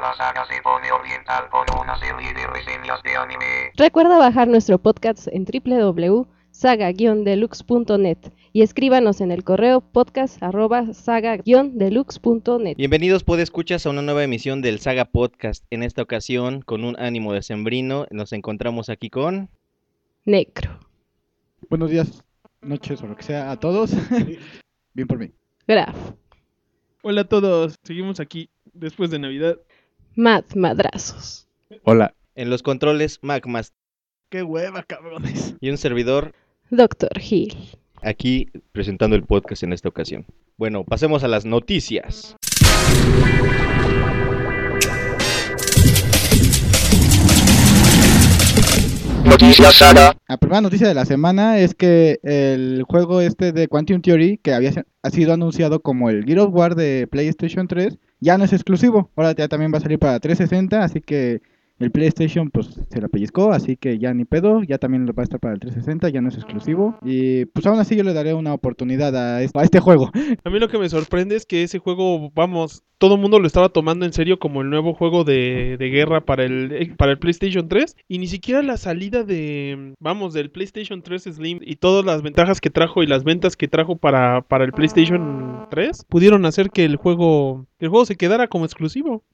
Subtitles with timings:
[0.00, 3.70] la saga se pone oriental con una serie de reseñas de anime.
[3.76, 8.16] Recuerda bajar nuestro podcast en www.saga-deluxe.net
[8.54, 12.76] y escríbanos en el correo podcast@saga-deluxe.net.
[12.78, 15.66] Bienvenidos, escuchas a una nueva emisión del Saga Podcast.
[15.68, 19.50] En esta ocasión, con un ánimo decembrino, nos encontramos aquí con...
[20.24, 20.80] Necro.
[21.68, 22.24] Buenos días,
[22.62, 23.92] noches o lo que sea a todos.
[24.94, 25.30] Bien por mí.
[25.68, 25.94] Graf.
[27.02, 29.58] Hola a todos, seguimos aquí después de Navidad.
[30.20, 31.48] Mad Madrazos.
[31.82, 32.12] Hola.
[32.34, 33.72] En los controles, Magmas.
[34.28, 35.54] ¡Qué hueva, cabrones!
[35.62, 36.34] Y un servidor,
[36.68, 37.56] Doctor Hill.
[38.02, 40.26] aquí presentando el podcast en esta ocasión.
[40.58, 42.36] Bueno, pasemos a las noticias.
[49.24, 50.16] Noticias Saga.
[50.28, 54.54] La primera noticia de la semana es que el juego este de Quantum Theory, que
[54.54, 58.52] había ha sido anunciado como el Gear of War de PlayStation 3, ya no es
[58.52, 59.10] exclusivo.
[59.16, 61.42] Ahora ya también va a salir para 360, así que
[61.80, 65.22] el PlayStation pues se la pellizcó, así que ya ni pedo, ya también lo va
[65.22, 66.98] a estar para el 360, ya no es exclusivo.
[67.02, 70.10] Y pues aún así yo le daré una oportunidad a este, a este juego.
[70.44, 73.46] A mí lo que me sorprende es que ese juego, vamos, todo el mundo lo
[73.46, 77.12] estaba tomando en serio como el nuevo juego de, de guerra para el, eh, para
[77.12, 81.76] el PlayStation 3 y ni siquiera la salida de, vamos, del PlayStation 3 Slim y
[81.76, 86.04] todas las ventajas que trajo y las ventas que trajo para, para el PlayStation 3
[86.10, 89.24] pudieron hacer que el juego, que el juego se quedara como exclusivo.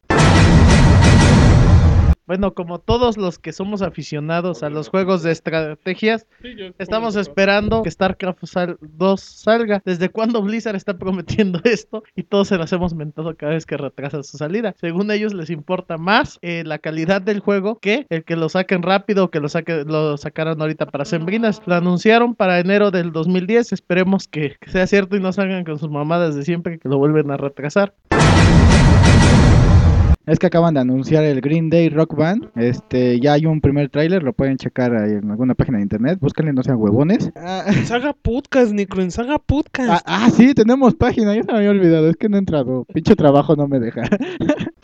[2.27, 6.27] Bueno, como todos los que somos aficionados a los juegos de estrategias,
[6.79, 9.81] estamos esperando que StarCraft sal- 2 salga.
[9.85, 12.03] ¿Desde cuándo Blizzard está prometiendo esto?
[12.17, 14.75] Y todos se las hemos mentado cada vez que retrasa su salida.
[14.81, 18.83] Según ellos les importa más eh, la calidad del juego que el que lo saquen
[18.83, 21.63] rápido o que lo, saque, lo sacaron ahorita para Sembrinas.
[21.67, 23.73] Lo anunciaron para enero del 2010.
[23.73, 26.99] Esperemos que, que sea cierto y no salgan con sus mamadas de siempre que lo
[26.99, 27.95] vuelven a retrasar.
[30.27, 32.49] Es que acaban de anunciar el Green Day Rock Band.
[32.57, 36.19] Este, ya hay un primer tráiler, lo pueden checar ahí en alguna página de internet.
[36.21, 37.31] Búsquenle, no sean huevones.
[37.37, 39.89] Ah, En Saga Podcast, Necro, en Saga Podcast.
[39.89, 42.85] ah, ah, sí, tenemos página, ya se me había olvidado, es que no he entrado.
[42.93, 44.03] Pinche trabajo no me deja.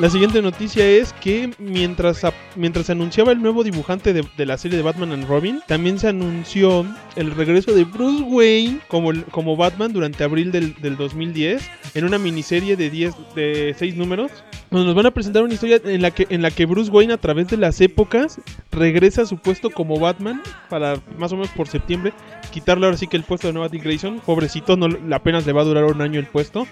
[0.00, 2.20] La siguiente noticia es que mientras,
[2.54, 5.98] mientras se anunciaba el nuevo dibujante de, de la serie de Batman and Robin, también
[5.98, 6.84] se anunció
[7.16, 11.62] el regreso de Bruce Wayne como, como Batman durante abril del, del 2010
[11.94, 14.30] en una miniserie de 10 de 6 números.
[14.70, 17.18] Nos van a presentar una historia en la que en la que Bruce Wayne a
[17.18, 18.38] través de las épocas
[18.72, 22.12] regresa a su puesto como Batman para más o menos por septiembre
[22.52, 24.20] quitarle ahora sí que el puesto de Dick Grayson.
[24.20, 26.66] Pobrecito, no, apenas le va a durar un año el puesto.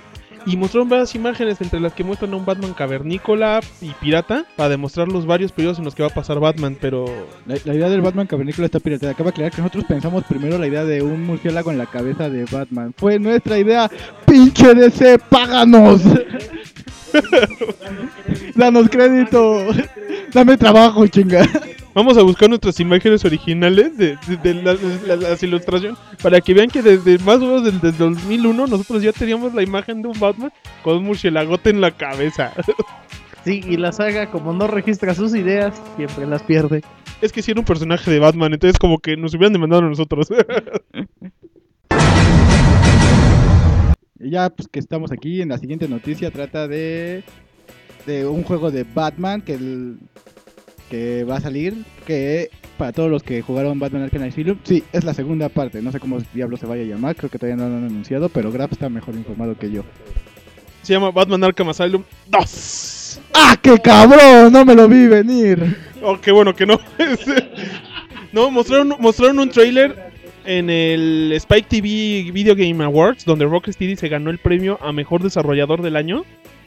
[0.46, 4.68] Y mostraron varias imágenes entre las que muestran a un Batman cavernícola y pirata para
[4.68, 7.06] demostrar los varios periodos en los que va a pasar Batman, pero
[7.46, 9.12] La, la idea del Batman cavernícola está pirateada.
[9.12, 12.28] Acaba de aclarar que nosotros pensamos primero la idea de un murciélago en la cabeza
[12.28, 12.94] de Batman.
[12.96, 13.90] Fue nuestra idea.
[14.26, 16.02] ¡Pinche DC, páganos!
[18.54, 19.66] Danos crédito.
[20.32, 21.48] Dame trabajo, chinga.
[21.94, 26.52] Vamos a buscar nuestras imágenes originales de, de- de la- la- las ilustraciones para que
[26.54, 30.08] vean que desde más o menos desde el 2001 nosotros ya teníamos la imagen de
[30.08, 30.52] un Batman
[30.82, 32.52] con un murciélagote en la cabeza.
[33.44, 36.82] Sí, y la saga, como no registra sus ideas, siempre las pierde.
[37.20, 39.88] es que si era un personaje de Batman, entonces como que nos hubieran demandado a
[39.88, 40.28] nosotros.
[44.20, 46.30] Y ya, pues que estamos aquí en la siguiente noticia.
[46.30, 47.22] Trata de,
[48.06, 49.98] de un juego de Batman que, el-
[50.94, 51.84] que va a salir.
[52.06, 55.82] Que para todos los que jugaron Batman Arkham Asylum, sí, es la segunda parte.
[55.82, 57.16] No sé cómo diablo se vaya a llamar.
[57.16, 58.28] Creo que todavía no lo han anunciado.
[58.28, 59.82] Pero Graf está mejor informado que yo.
[60.82, 63.20] Se llama Batman Arkham Asylum 2.
[63.34, 64.52] ¡Ah, qué cabrón!
[64.52, 65.76] No me lo vi venir.
[66.02, 66.78] Oh, qué bueno que no.
[68.32, 70.12] no, mostraron, mostraron un trailer
[70.44, 75.22] en el Spike TV Video Game Awards, donde Rocksteady se ganó el premio a Mejor
[75.22, 76.24] Desarrollador del Año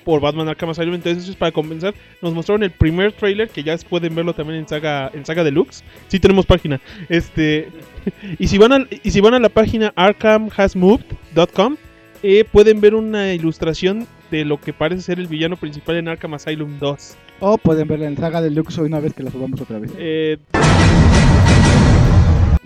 [0.08, 0.96] por Batman Arkham Asylum.
[0.96, 1.94] Entonces para compensar.
[2.22, 5.84] Nos mostraron el primer trailer, que ya pueden verlo también en Saga, en Saga Deluxe.
[6.08, 6.80] Sí tenemos página.
[7.10, 7.68] Este,
[8.40, 11.76] y, si van a, y si van a la página arkhamhasmoved.com,
[12.24, 16.36] eh, pueden ver una ilustración de lo que parece ser el villano principal en Arkham
[16.36, 17.16] Asylum 2.
[17.42, 19.92] O pueden verla en Saga Deluxe una vez que la subamos otra vez.
[19.98, 20.38] Eh,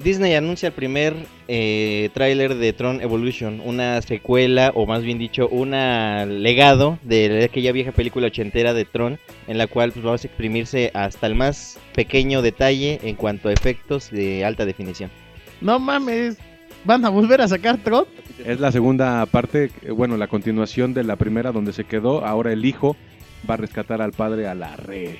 [0.03, 1.15] Disney anuncia el primer
[1.48, 7.71] eh, tráiler de Tron Evolution, una secuela, o más bien dicho, un legado de aquella
[7.71, 11.80] vieja película ochentera de Tron, en la cual pues, vamos a exprimirse hasta el más
[11.94, 15.12] pequeño detalle en cuanto a efectos de alta definición.
[15.62, 16.38] No mames,
[16.83, 18.06] ¿van a volver a sacar Tron?
[18.45, 22.25] Es la segunda parte, bueno, la continuación de la primera donde se quedó.
[22.25, 22.95] Ahora el hijo
[23.50, 25.15] va a rescatar al padre a la red.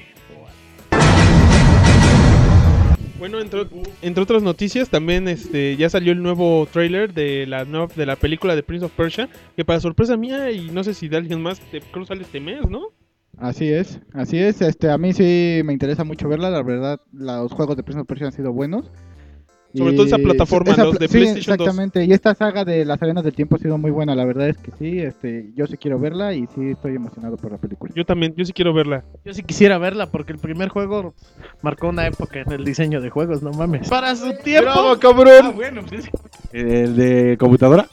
[3.22, 3.68] Bueno, entre,
[4.02, 8.16] entre otras noticias, también este ya salió el nuevo trailer de la nueva, de la
[8.16, 11.40] película de Prince of Persia, que para sorpresa mía y no sé si de alguien
[11.40, 12.88] más, te- creo sale este mes, ¿no?
[13.38, 14.60] Así es, así es.
[14.64, 16.50] Este, a mí sí me interesa mucho verla.
[16.50, 18.90] La verdad, los juegos de Prince of Persia han sido buenos.
[19.74, 21.68] Sobre todo esa plataforma, los de sí, PlayStation 2.
[21.68, 22.06] exactamente.
[22.06, 24.16] Y esta saga de las arenas del tiempo ha sido muy buena.
[24.16, 25.00] La verdad es que sí.
[25.00, 27.94] Este, yo sí quiero verla y sí estoy emocionado por la película.
[27.96, 29.04] Yo también, yo sí quiero verla.
[29.24, 31.14] Yo sí quisiera verla porque el primer juego
[31.62, 33.90] marcó una época en el diseño de juegos, no mames.
[33.90, 34.72] Para su tiempo.
[34.74, 36.10] Ah, bueno, pues,
[36.52, 37.88] El de computadora.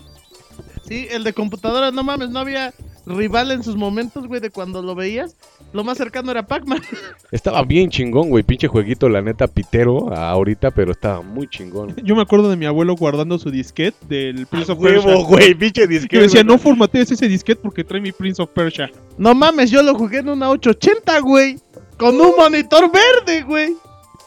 [0.84, 2.72] sí, el de computadora, no mames, no había
[3.08, 5.37] rival en sus momentos, güey, de cuando lo veías.
[5.72, 6.81] Lo más cercano era Pac-Man.
[7.32, 8.43] Estaba bien chingón, güey.
[8.43, 11.94] Pinche jueguito, la neta, pitero ahorita, pero estaba muy chingón.
[12.02, 15.06] Yo me acuerdo de mi abuelo guardando su disquete del Prince of Persia.
[15.06, 16.22] Huevo, güey, pinche Que disquete.
[16.22, 18.90] decía, no formatees ese disquete porque trae mi Prince of Persia.
[19.19, 21.58] No mames, yo lo jugué en una 880, güey.
[21.99, 23.75] Con un monitor verde, güey.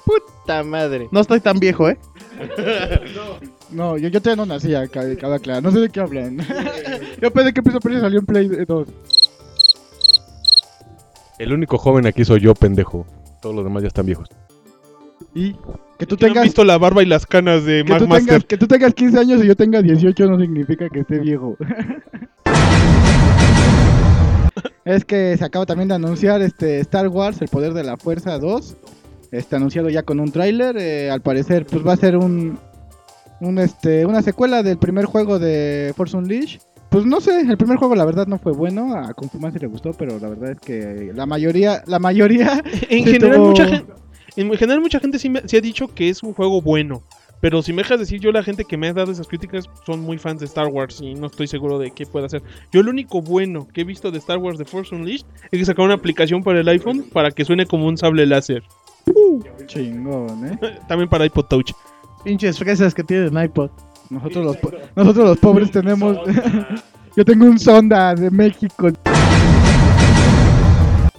[0.06, 1.08] Puta madre.
[1.12, 1.98] No estoy tan viejo, ¿eh?
[3.16, 5.64] No, yo, yo todavía no nacía, cabe, cabe aclarar.
[5.64, 6.38] No sé de qué hablan.
[7.22, 8.88] yo pensé que Prince of Persia salió en Play 2.
[11.40, 13.06] El único joven aquí soy yo, pendejo.
[13.42, 14.30] Todos los demás ya están viejos.
[15.34, 15.54] Y
[15.98, 18.44] que tú ¿Quién ha tengas visto la barba y las canas de que tú, tengas,
[18.44, 21.58] que tú tengas 15 años y yo tenga 18 no significa que esté viejo.
[24.86, 28.38] es que se acaba también de anunciar este Star Wars, El Poder de la Fuerza
[28.38, 28.76] 2.
[29.32, 30.76] Está anunciado ya con un tráiler.
[30.78, 32.60] eh, al parecer, pues va a ser un,
[33.42, 36.62] un este, una secuela del primer juego de Force Unleashed.
[36.90, 39.68] Pues no sé, el primer juego la verdad no fue bueno, a Consumar sí le
[39.68, 43.94] gustó, pero la verdad es que la mayoría, la mayoría En general, tuvo- mucha gente,
[44.36, 47.02] en general, mucha gente sí, me, sí ha dicho que es un juego bueno.
[47.40, 50.02] Pero si me dejas decir, yo la gente que me ha dado esas críticas son
[50.02, 52.44] muy fans de Star Wars y no estoy seguro de qué puede hacer.
[52.72, 55.66] Yo lo único bueno que he visto de Star Wars de Force Unleashed es que
[55.66, 58.62] sacaron una aplicación para el iPhone para que suene como un sable láser.
[59.66, 60.60] chingón, ¿eh?
[60.88, 61.72] También para iPod Touch.
[62.24, 63.70] Pinches fresas que tienen iPod.
[64.10, 66.18] Nosotros los, po- nosotros los pobres tenemos.
[67.16, 68.90] Yo tengo un sonda de México.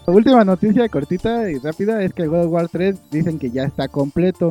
[0.07, 3.51] La última noticia cortita y rápida es que el God of War 3 dicen que
[3.51, 4.51] ya está completo.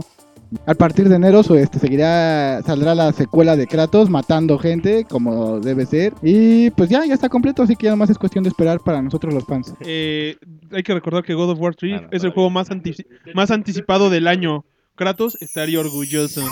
[0.66, 5.60] A partir de enero su- este, seguirá, saldrá la secuela de Kratos matando gente como
[5.62, 6.14] debe ser.
[6.22, 9.02] Y pues ya, ya está completo, así que ya nomás es cuestión de esperar para
[9.02, 9.74] nosotros los fans.
[9.82, 10.36] Eh,
[10.72, 13.50] hay que recordar que God of War 3 Nada, es el juego más, antici- más
[13.50, 14.66] anticipado del año.
[15.02, 16.46] Kratos estaría orgulloso.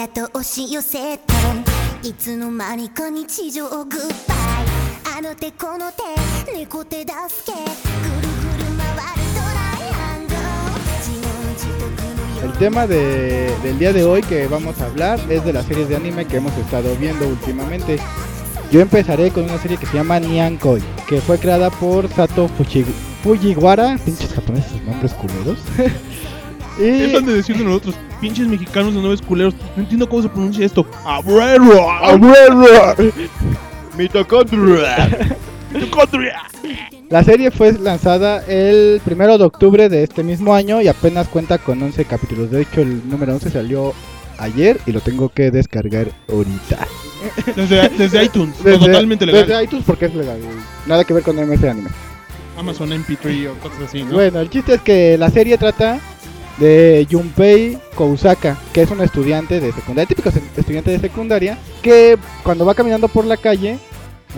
[0.00, 1.34] やと押し寄せて
[2.02, 7.06] いつの間にか日常グッバイあの手この手猫手助
[7.46, 10.38] けぐるぐる回るトライアングル
[10.98, 15.88] 自問自得の El tema de- del día de hoy que vamos a hablar es de las series
[15.88, 17.98] de anime que hemos estado viendo últimamente.
[18.70, 22.84] Yo empezaré con una serie que se llama Nyankoi, que fue creada por Sato Fuji-
[23.22, 25.58] Fujiwara, pinches japoneses, nombres culeros.
[26.87, 29.53] y Dejan de decirlo nosotros, pinches mexicanos de nueve culeros.
[29.75, 30.85] No entiendo cómo se pronuncia esto.
[31.05, 31.79] Abuelo.
[33.97, 35.35] Mitocondria.
[35.73, 36.41] Mitocondria.
[37.09, 41.57] la serie fue lanzada el primero de octubre de este mismo año y apenas cuenta
[41.57, 42.51] con 11 capítulos.
[42.51, 43.93] De hecho, el número 11 salió
[44.37, 46.87] ayer y lo tengo que descargar ahorita.
[47.55, 49.47] Desde, desde iTunes, Desde- totalmente legal.
[49.47, 50.39] Desde iTunes porque es legal.
[50.87, 51.89] Nada que ver con MS Anime.
[52.57, 54.11] Amazon MP3 o cosas así, ¿no?
[54.13, 55.99] Bueno, el chiste es que la serie trata
[56.61, 62.65] de Junpei Kousaka, que es un estudiante de secundaria, típico estudiante de secundaria, que cuando
[62.65, 63.79] va caminando por la calle,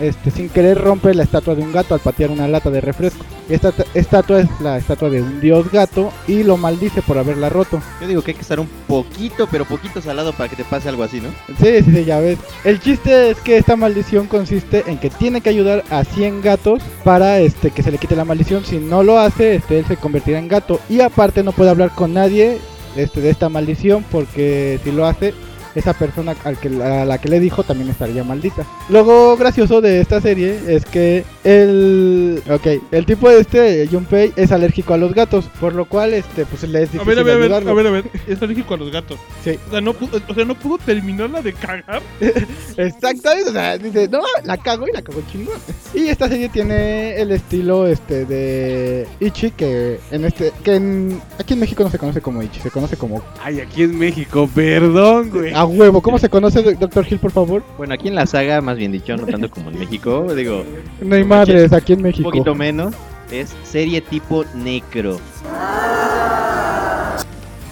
[0.00, 3.24] este, sin querer rompe la estatua de un gato al patear una lata de refresco.
[3.48, 7.82] Esta estatua es la estatua de un dios gato y lo maldice por haberla roto.
[8.00, 10.88] Yo digo que hay que estar un poquito, pero poquito salado para que te pase
[10.88, 11.28] algo así, ¿no?
[11.58, 12.38] Sí, sí, sí, ya ves.
[12.64, 16.82] El chiste es que esta maldición consiste en que tiene que ayudar a 100 gatos
[17.04, 18.64] para este que se le quite la maldición.
[18.64, 21.90] Si no lo hace, este él se convertirá en gato y aparte no puede hablar
[21.94, 22.58] con nadie
[22.96, 25.34] este de esta maldición porque si lo hace
[25.74, 28.64] esa persona al que, a la que le dijo también estaría maldita.
[28.88, 34.52] Lo gracioso de esta serie es que el ok, el tipo de este Junpei es
[34.52, 37.22] alérgico a los gatos, por lo cual este pues le es A difícil ver, a
[37.22, 37.70] ver, a ver, ayudarlo.
[37.70, 38.04] a ver, a ver.
[38.26, 39.18] Es alérgico a los gatos.
[39.42, 39.58] Sí.
[39.68, 42.02] O sea, no pudo, o sea, no pudo terminarla de cagar.
[42.76, 45.54] Exactamente, o sea, dice, no, la cago y la cago chingón.
[45.92, 51.54] Y esta serie tiene el estilo este de Ichi que en este que en, aquí
[51.54, 55.30] en México no se conoce como Ichi, se conoce como Ay, aquí en México, perdón,
[55.30, 55.52] güey.
[55.54, 57.62] Ah, A huevo, ¿cómo se conoce Doctor Hill, por favor?
[57.78, 60.62] Bueno, aquí en la saga, más bien dicho, no tanto como en México, digo,
[61.00, 62.28] No hay madres aquí en un México.
[62.30, 62.94] poquito menos,
[63.30, 65.18] es serie tipo necro.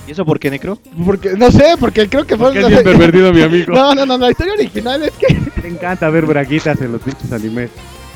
[0.06, 0.78] ¿Y eso por qué necro?
[1.04, 2.52] Porque, no sé, porque creo que fue...
[2.52, 3.72] Porque es pervertido, mi amigo.
[3.74, 5.34] No, no, no, la historia original es que...
[5.60, 7.70] Te encanta ver braguitas en los pinches animes.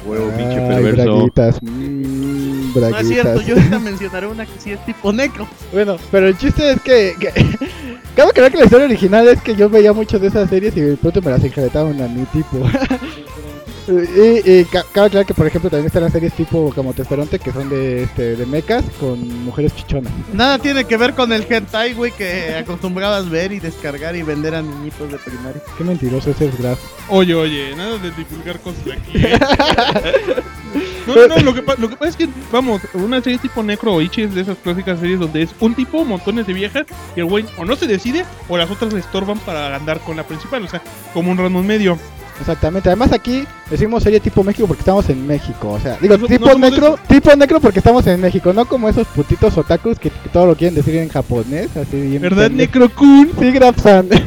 [0.06, 1.14] Huevo, pinche perverso.
[1.16, 1.58] braguitas.
[1.62, 5.46] mm, No es cierto, yo ahorita mencionaré una que sí es tipo necro.
[5.72, 7.14] Bueno, pero el chiste es que...
[7.20, 7.32] que...
[8.16, 10.80] Cabe creer que la historia original es que yo veía mucho de esas series y
[10.80, 12.56] de pronto me las enjaretaban a mi tipo.
[13.88, 17.38] y, y ca- cabe aclarar que, por ejemplo, también están las series tipo como Tesperonte
[17.38, 20.12] que son de, este, de mechas con mujeres chichonas.
[20.32, 24.54] Nada tiene que ver con el hentai, güey, que acostumbrabas ver y descargar y vender
[24.54, 25.62] a niñitos de primaria.
[25.78, 26.78] Qué mentiroso ese es Graf.
[27.08, 29.18] Oye, oye, nada de divulgar cosas aquí.
[29.24, 29.38] ¿eh?
[31.06, 33.62] No, no, no, lo que, pa- lo que pasa es que, vamos, una serie tipo
[33.62, 36.84] Necro o Ichi es de esas clásicas series donde es un tipo, montones de viejas,
[37.14, 40.16] y el güey o no se decide o las otras le estorban para andar con
[40.16, 40.82] la principal, o sea,
[41.14, 41.96] como un random medio.
[42.40, 42.88] Exactamente.
[42.88, 45.70] Además aquí decimos serie tipo México porque estamos en México.
[45.72, 48.66] O sea, digo No- no tipo somos necro, tipo necro porque estamos en México, no
[48.66, 52.20] como esos putitos otakus que, que todo lo quieren decir en japonés, así bien.
[52.22, 53.30] ¿Verdad, Necro-kun?
[53.38, 54.08] Sí, Graf-san.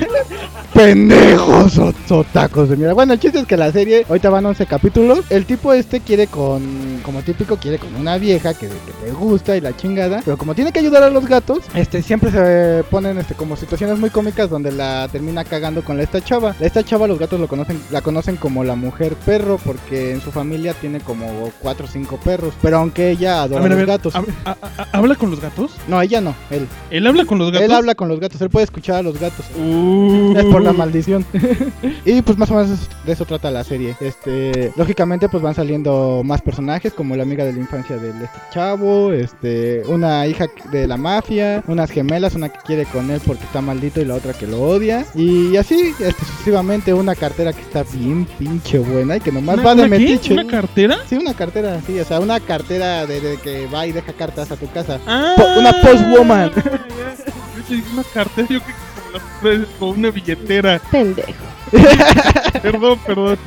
[0.80, 2.94] Pendejos o- otacos de mierda.
[2.94, 5.20] Bueno, el chiste es que la serie ahorita van 11 capítulos.
[5.30, 9.58] El tipo este quiere con, como típico, quiere con una vieja que, que le gusta
[9.58, 10.22] y la chingada.
[10.24, 14.00] Pero como tiene que ayudar a los gatos, este siempre se ponen este como situaciones
[14.00, 16.56] muy cómicas donde la termina cagando con la esta chava.
[16.62, 20.22] La esta chava los gatos lo conocen, la conocen como la mujer perro porque en
[20.22, 22.54] su familia tiene como 4 o 5 perros.
[22.62, 24.16] Pero aunque ella A adora ver, a los gatos.
[24.16, 24.58] a- a-
[24.94, 25.72] ¿habla con los gatos?
[25.90, 26.70] No, ella no, él.
[26.90, 27.66] ¿Él habla con los gatos?
[27.66, 29.46] Él habla con los gatos, él puede escuchar a los gatos.
[29.62, 30.34] Uh.
[30.38, 31.26] Es por la maldición.
[32.06, 32.70] y pues más o menos
[33.06, 33.96] de eso trata la serie.
[34.00, 38.30] Este, lógicamente pues van saliendo más personajes como la amiga de la infancia de este
[38.54, 43.44] chavo, este, una hija de la mafia, unas gemelas, una que quiere con él porque
[43.44, 45.06] está maldito y la otra que lo odia.
[45.16, 49.64] Y así, este, sucesivamente una cartera que está bien pinche buena y que nomás ¿Una-
[49.64, 50.34] va de una metiche.
[50.34, 50.98] ¿Una cartera?
[51.08, 54.52] Sí, una cartera, sí, o sea, una cartera de, de que va y deja cartas
[54.52, 55.00] a tu casa.
[55.08, 56.52] Ah, Po- una postwoman.
[57.94, 58.72] una cartera, yo que
[59.80, 60.80] como una billetera.
[60.92, 61.32] Pendejo.
[62.64, 63.38] Perdón, perdón.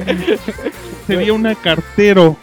[1.06, 2.36] Sería una cartero.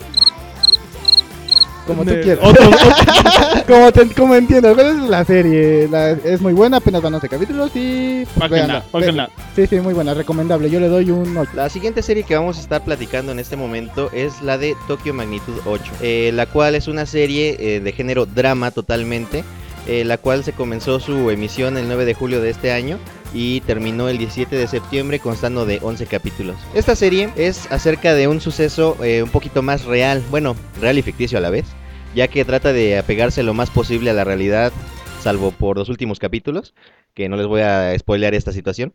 [1.87, 2.45] Como tú quieras.
[2.45, 2.69] otro-
[3.67, 5.87] como, te, como pero esa es la serie.
[5.89, 8.25] la- es muy buena, apenas van 11 capítulos y.
[8.37, 9.29] pues, véanla.
[9.55, 10.69] Sí, sí, muy buena, recomendable.
[10.69, 11.51] Yo le doy un 8.
[11.55, 15.15] La siguiente serie que vamos a estar platicando en este momento es la de Tokyo
[15.15, 19.43] Magnitud 8, eh, la cual es una serie eh, de género drama totalmente,
[19.87, 22.99] eh, la cual se comenzó su emisión el 9 de julio de este año
[23.33, 26.57] y terminó el 17 de septiembre constando de 11 capítulos.
[26.73, 31.01] Esta serie es acerca de un suceso eh, un poquito más real, bueno, real y
[31.01, 31.65] ficticio a la vez,
[32.15, 34.71] ya que trata de apegarse lo más posible a la realidad,
[35.21, 36.73] salvo por los últimos capítulos,
[37.13, 38.93] que no les voy a spoilear esta situación.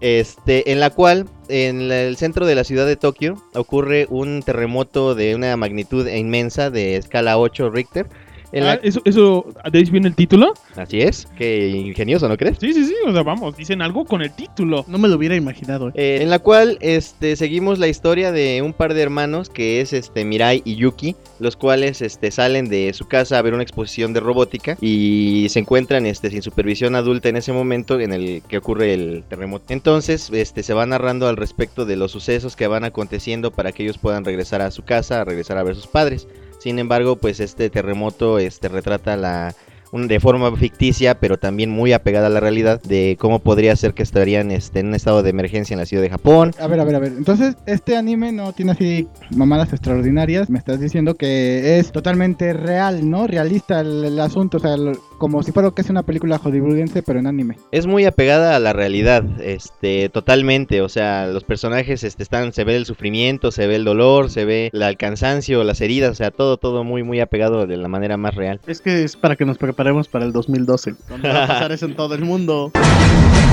[0.00, 5.14] Este, en la cual, en el centro de la ciudad de Tokio, ocurre un terremoto
[5.14, 8.08] de una magnitud inmensa de escala 8 Richter.
[8.52, 10.54] En la- Ah, eso, eso, ¿de ahí viene el título?
[10.76, 12.58] Así es, qué ingenioso, ¿no crees?
[12.60, 14.84] Sí, sí, sí, o sea, vamos, dicen algo con el título.
[14.88, 15.88] No me lo hubiera imaginado.
[15.88, 15.92] eh.
[15.94, 19.92] Eh, en la cual este, seguimos la historia de un par de hermanos que es
[19.92, 24.12] este Mirai y Yuki, los cuales este, salen de su casa a ver una exposición
[24.12, 28.58] de robótica y se encuentran este, sin supervisión adulta en ese momento en el que
[28.58, 29.64] ocurre el terremoto.
[29.70, 33.82] Entonces este, se va narrando al respecto de los sucesos que van aconteciendo para que
[33.82, 36.26] ellos puedan regresar a su casa, a regresar a ver sus padres.
[36.66, 39.54] Sin embargo, pues este terremoto este, retrata la
[39.92, 44.02] de forma ficticia, pero también muy apegada a la realidad de cómo podría ser que
[44.02, 46.52] estarían este, en un estado de emergencia en la ciudad de Japón.
[46.58, 47.12] A ver, a ver, a ver.
[47.16, 50.50] Entonces, este anime no tiene así mamadas extraordinarias.
[50.50, 53.28] Me estás diciendo que es totalmente real, ¿no?
[53.28, 54.56] Realista el, asunto.
[54.56, 54.74] O sea,
[55.18, 57.56] como si fuera casi una película hollywoodense, pero en anime.
[57.72, 60.82] Es muy apegada a la realidad, este, totalmente.
[60.82, 64.44] O sea, los personajes este, están, se ve el sufrimiento, se ve el dolor, se
[64.44, 67.88] ve la- el cansancio, las heridas, o sea, todo, todo muy, muy apegado de la
[67.88, 68.60] manera más real.
[68.66, 70.94] Es que es para que nos preparemos para el 2012.
[71.08, 72.70] Donde va a pasar eso en todo el mundo.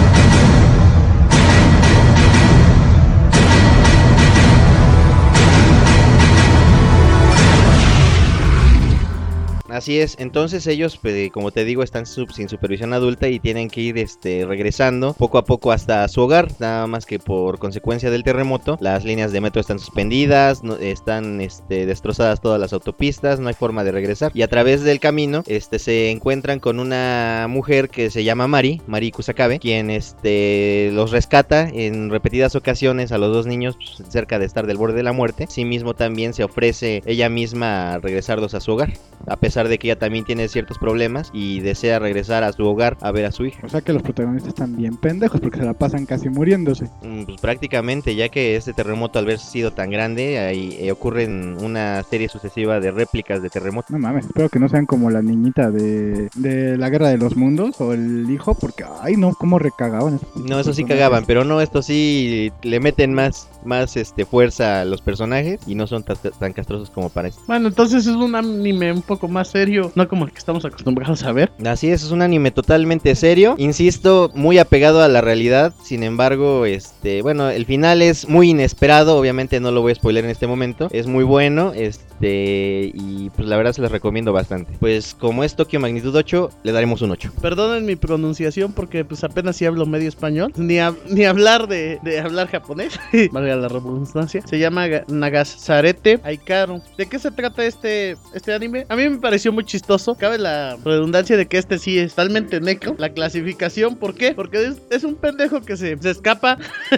[9.74, 13.70] Así es, entonces ellos, pues, como te digo, están sub- sin supervisión adulta y tienen
[13.72, 18.12] que ir este, regresando poco a poco hasta su hogar, nada más que por consecuencia
[18.12, 23.39] del terremoto, las líneas de metro están suspendidas, no- están este, destrozadas todas las autopistas,
[23.39, 24.32] no hay forma de regresar.
[24.36, 28.80] Y a través del camino este, se encuentran con una mujer que se llama Mari,
[28.86, 34.38] Mari Kusakabe, quien este, los rescata en repetidas ocasiones a los dos niños pues, cerca
[34.38, 35.48] de estar del borde de la muerte.
[35.50, 38.94] Sí mismo también se ofrece ella misma a regresarlos a su hogar,
[39.25, 42.98] a pesar de que ella también tiene ciertos problemas y desea regresar a su hogar
[43.01, 43.60] a ver a su hija.
[43.65, 46.86] O sea que los protagonistas están bien pendejos porque se la pasan casi muriéndose.
[47.01, 51.58] Mm, Pues prácticamente, ya que este terremoto al haber sido tan grande, ahí eh, ocurren
[51.63, 53.91] una serie sucesiva de réplicas de terremotos.
[53.91, 57.36] No mames, espero que no sean como la niñita de, de la guerra de los
[57.36, 60.20] mundos o el hijo, porque ay no, cómo recagaban.
[60.36, 64.86] No, eso sí cagaban, pero no, esto sí le meten más, más este, fuerza a
[64.86, 67.39] los personajes y no son ta- tan castrosos como parece.
[67.48, 71.24] Bueno, entonces es un anime un poco más serio, no como el que estamos acostumbrados
[71.24, 71.52] a ver.
[71.66, 76.66] Así es, es un anime totalmente serio, insisto, muy apegado a la realidad, sin embargo,
[76.66, 80.48] este, bueno, el final es muy inesperado, obviamente no lo voy a spoiler en este
[80.48, 84.74] momento, es muy bueno, este, y pues la verdad se los recomiendo bastante.
[84.80, 87.32] Pues como es Tokio Magnitud 8, le daremos un 8.
[87.42, 92.00] Perdonen mi pronunciación porque pues apenas si hablo medio español, ni, hab- ni hablar de,
[92.04, 93.00] de hablar japonés,
[93.32, 94.42] valga la redundancia.
[94.48, 96.82] Se llama Ga- Nagasarete Aikaru.
[96.98, 98.86] ¿De qué se trata este, este anime?
[98.90, 100.16] A mí me pareció muy chistoso.
[100.16, 102.96] Cabe la redundancia de que este sí es totalmente necro.
[102.98, 104.34] La clasificación, ¿por qué?
[104.34, 106.58] Porque es, es un pendejo que se, se escapa.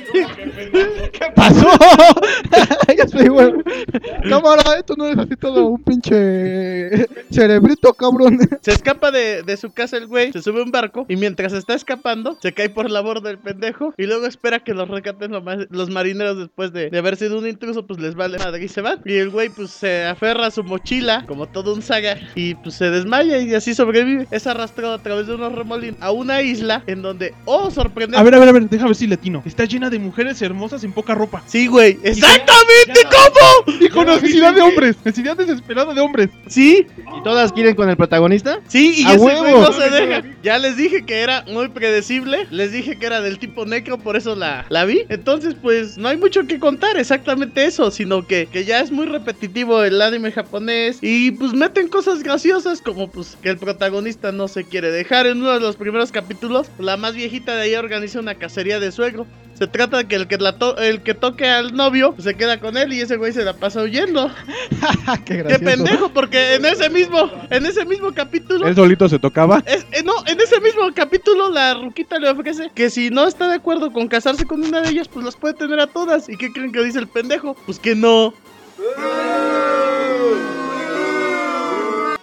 [1.11, 1.67] ¿Qué pasó?
[4.29, 8.39] Cámara, esto no es así todo un pinche cerebrito, cabrón.
[8.61, 11.53] Se escapa de, de su casa el güey, se sube a un barco y mientras
[11.53, 15.31] está escapando, se cae por la borda del pendejo y luego espera que los rescaten
[15.31, 18.63] lo más- los marineros después de, de haber sido un intruso, pues les vale madre
[18.63, 19.01] y se van.
[19.05, 22.75] Y el güey pues se aferra a su mochila como todo un saga y pues
[22.75, 24.27] se desmaya y así sobrevive.
[24.31, 28.19] Es arrastrado a través de unos remolinos a una isla en donde, oh, sorprendente.
[28.19, 29.41] A ver, a ver, a ver, déjame ver si latino.
[29.45, 31.43] Está llena de mujeres hermosas en poca ropa.
[31.47, 33.79] Sí, güey, exactamente, ¿cómo?
[33.79, 34.95] Y con necesidad de hombres.
[35.03, 36.29] Necesidad desesperada de hombres.
[36.47, 36.85] Sí,
[37.17, 38.59] ¿Y todas quieren con el protagonista?
[38.67, 39.41] Sí, y ¡A ese huevo!
[39.41, 40.23] güey no se deja.
[40.43, 42.47] Ya les dije que era muy predecible.
[42.51, 45.05] Les dije que era del tipo necro, por eso la, la vi.
[45.09, 47.91] Entonces, pues, no hay mucho que contar, exactamente eso.
[47.91, 50.99] Sino que, que ya es muy repetitivo el anime japonés.
[51.01, 55.27] Y pues meten cosas graciosas, como pues que el protagonista no se quiere dejar.
[55.27, 58.91] En uno de los primeros capítulos, la más viejita de ahí organiza una cacería de
[58.91, 59.25] suegro.
[59.57, 62.33] Se trata de que el que, la to- el que toque al novio pues, se
[62.35, 64.29] queda con él y ese güey se la pasa huyendo.
[65.25, 68.67] Qué Qué pendejo, porque en ese mismo, en ese mismo capítulo.
[68.67, 69.63] Él solito se tocaba.
[69.65, 73.47] Es- eh, no, en ese mismo capítulo la ruquita le ofrece que si no está
[73.47, 76.27] de acuerdo con casarse con una de ellas, pues las puede tener a todas.
[76.27, 77.55] ¿Y qué creen que dice el pendejo?
[77.65, 78.33] Pues que no.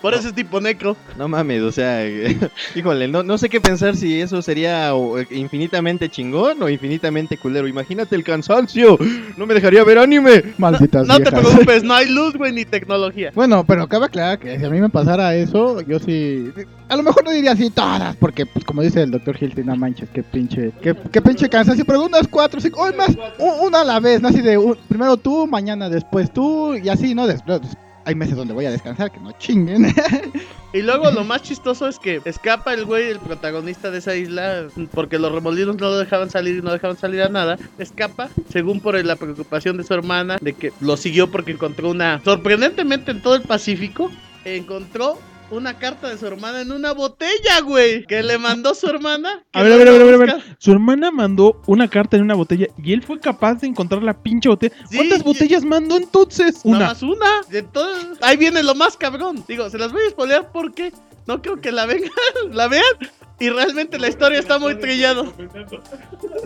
[0.03, 0.97] Por eso es tipo necro.
[1.17, 2.01] No mames, o sea,
[2.75, 4.93] híjole, no, no sé qué pensar si eso sería
[5.31, 7.69] infinitamente chingón o infinitamente culero.
[7.69, 8.99] Imagínate el cansancio,
[9.37, 10.43] no me dejaría ver anime.
[10.59, 11.41] Malditas No te viejas.
[11.41, 13.31] preocupes, no hay luz, güey, ni tecnología.
[13.35, 16.51] Bueno, pero cabe aclarar que si a mí me pasara eso, yo sí.
[16.89, 19.77] A lo mejor no diría así todas, porque, pues, como dice el doctor Hilton, no
[19.77, 20.73] manches, qué pinche.
[20.83, 24.21] Qué, qué pinche cansancio, pero unas cuatro, cinco, hoy más, u- una a la vez,
[24.21, 27.27] no así de un- primero tú, mañana después tú, y así, ¿no?
[27.27, 27.61] Después.
[28.05, 29.95] Hay meses donde voy a descansar, que no chinguen.
[30.75, 34.69] Y luego lo más chistoso es que escapa el güey, el protagonista de esa isla,
[34.93, 37.59] porque los remolinos no lo dejaban salir y no dejaban salir a nada.
[37.77, 42.23] Escapa, según por la preocupación de su hermana, de que lo siguió porque encontró una...
[42.25, 44.11] Sorprendentemente en todo el Pacífico,
[44.47, 45.19] encontró
[45.53, 48.05] una carta de su hermana en una botella, güey.
[48.07, 49.45] Que le mandó su hermana.
[49.53, 50.45] A ver, a ver, a ver, a ver, a ver.
[50.59, 54.23] Su hermana mandó una carta en una botella y él fue capaz de encontrar la
[54.23, 54.75] pinche botella.
[54.91, 56.65] Sí, ¿Cuántas botellas mandó entonces?
[56.65, 56.87] Nada Una.
[56.89, 57.63] más una.
[57.73, 57.89] Todo-
[58.23, 59.45] Ahí viene lo más cabrón.
[59.47, 60.93] Digo, se las voy a spoilear porque
[61.27, 62.11] no creo que la vengan,
[62.51, 62.83] la vean.
[63.43, 65.25] Y realmente la historia está muy trillada.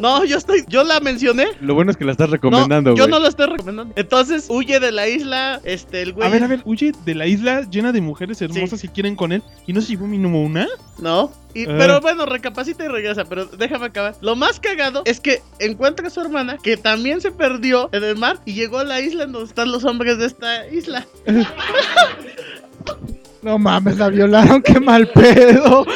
[0.00, 1.48] No, yo estoy, yo la mencioné.
[1.60, 3.92] Lo bueno es que la estás No, recomendando, yo no la estoy recomendando.
[3.96, 6.26] Entonces huye de la isla, este, el güey.
[6.26, 9.32] A ver, a ver, huye de la isla llena de mujeres hermosas que quieren con
[9.32, 9.42] él.
[9.66, 10.66] ¿Y no se llevó mínimo una?
[10.98, 11.30] No.
[11.54, 11.74] Y- Ah.
[11.78, 14.14] Pero bueno, recapacita y regresa, pero déjame acabar.
[14.22, 18.16] Lo más cagado es que encuentra a su hermana, que también se perdió en el
[18.16, 21.06] mar y llegó a la isla en donde están los hombres de esta isla.
[23.46, 25.86] no mames, la violaron, qué mal pedo.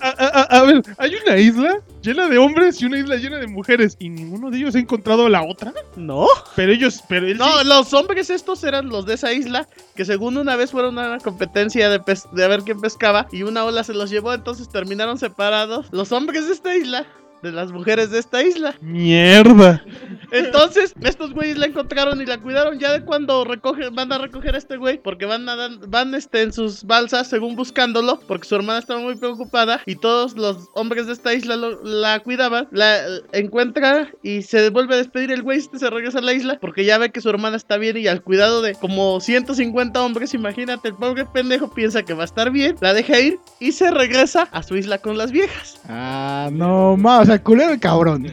[0.00, 3.38] A, a- a- a ver, hay una isla llena de hombres y una isla llena
[3.38, 3.96] de mujeres.
[3.98, 5.72] ¿Y ninguno de ellos ha encontrado la otra?
[5.96, 6.26] No.
[6.54, 7.66] Pero ellos, pero él No, sí.
[7.66, 9.66] los hombres estos eran los de esa isla,
[9.96, 13.26] que según una vez fueron a una competencia de, pes- de a ver quién pescaba
[13.32, 17.06] y una ola se los llevó, entonces terminaron separados los hombres de esta isla
[17.44, 18.74] de las mujeres de esta isla.
[18.80, 19.84] Mierda.
[20.32, 24.54] Entonces, estos güeyes la encontraron y la cuidaron ya de cuando recogen, van a recoger
[24.56, 25.46] a este güey, porque van
[25.88, 30.36] van este en sus balsas según buscándolo, porque su hermana estaba muy preocupada y todos
[30.36, 32.98] los hombres de esta isla lo- la cuidaban, la
[33.32, 36.84] encuentra y se vuelve a despedir el güey, este se regresa a la isla porque
[36.84, 40.88] ya ve que su hermana está bien y al cuidado de como 150 hombres, imagínate,
[40.88, 44.48] el pobre pendejo piensa que va a estar bien, la deja ir y se regresa
[44.50, 45.78] a su isla con las viejas.
[45.88, 48.26] Ah, no mames, o sea, culero el cabrón.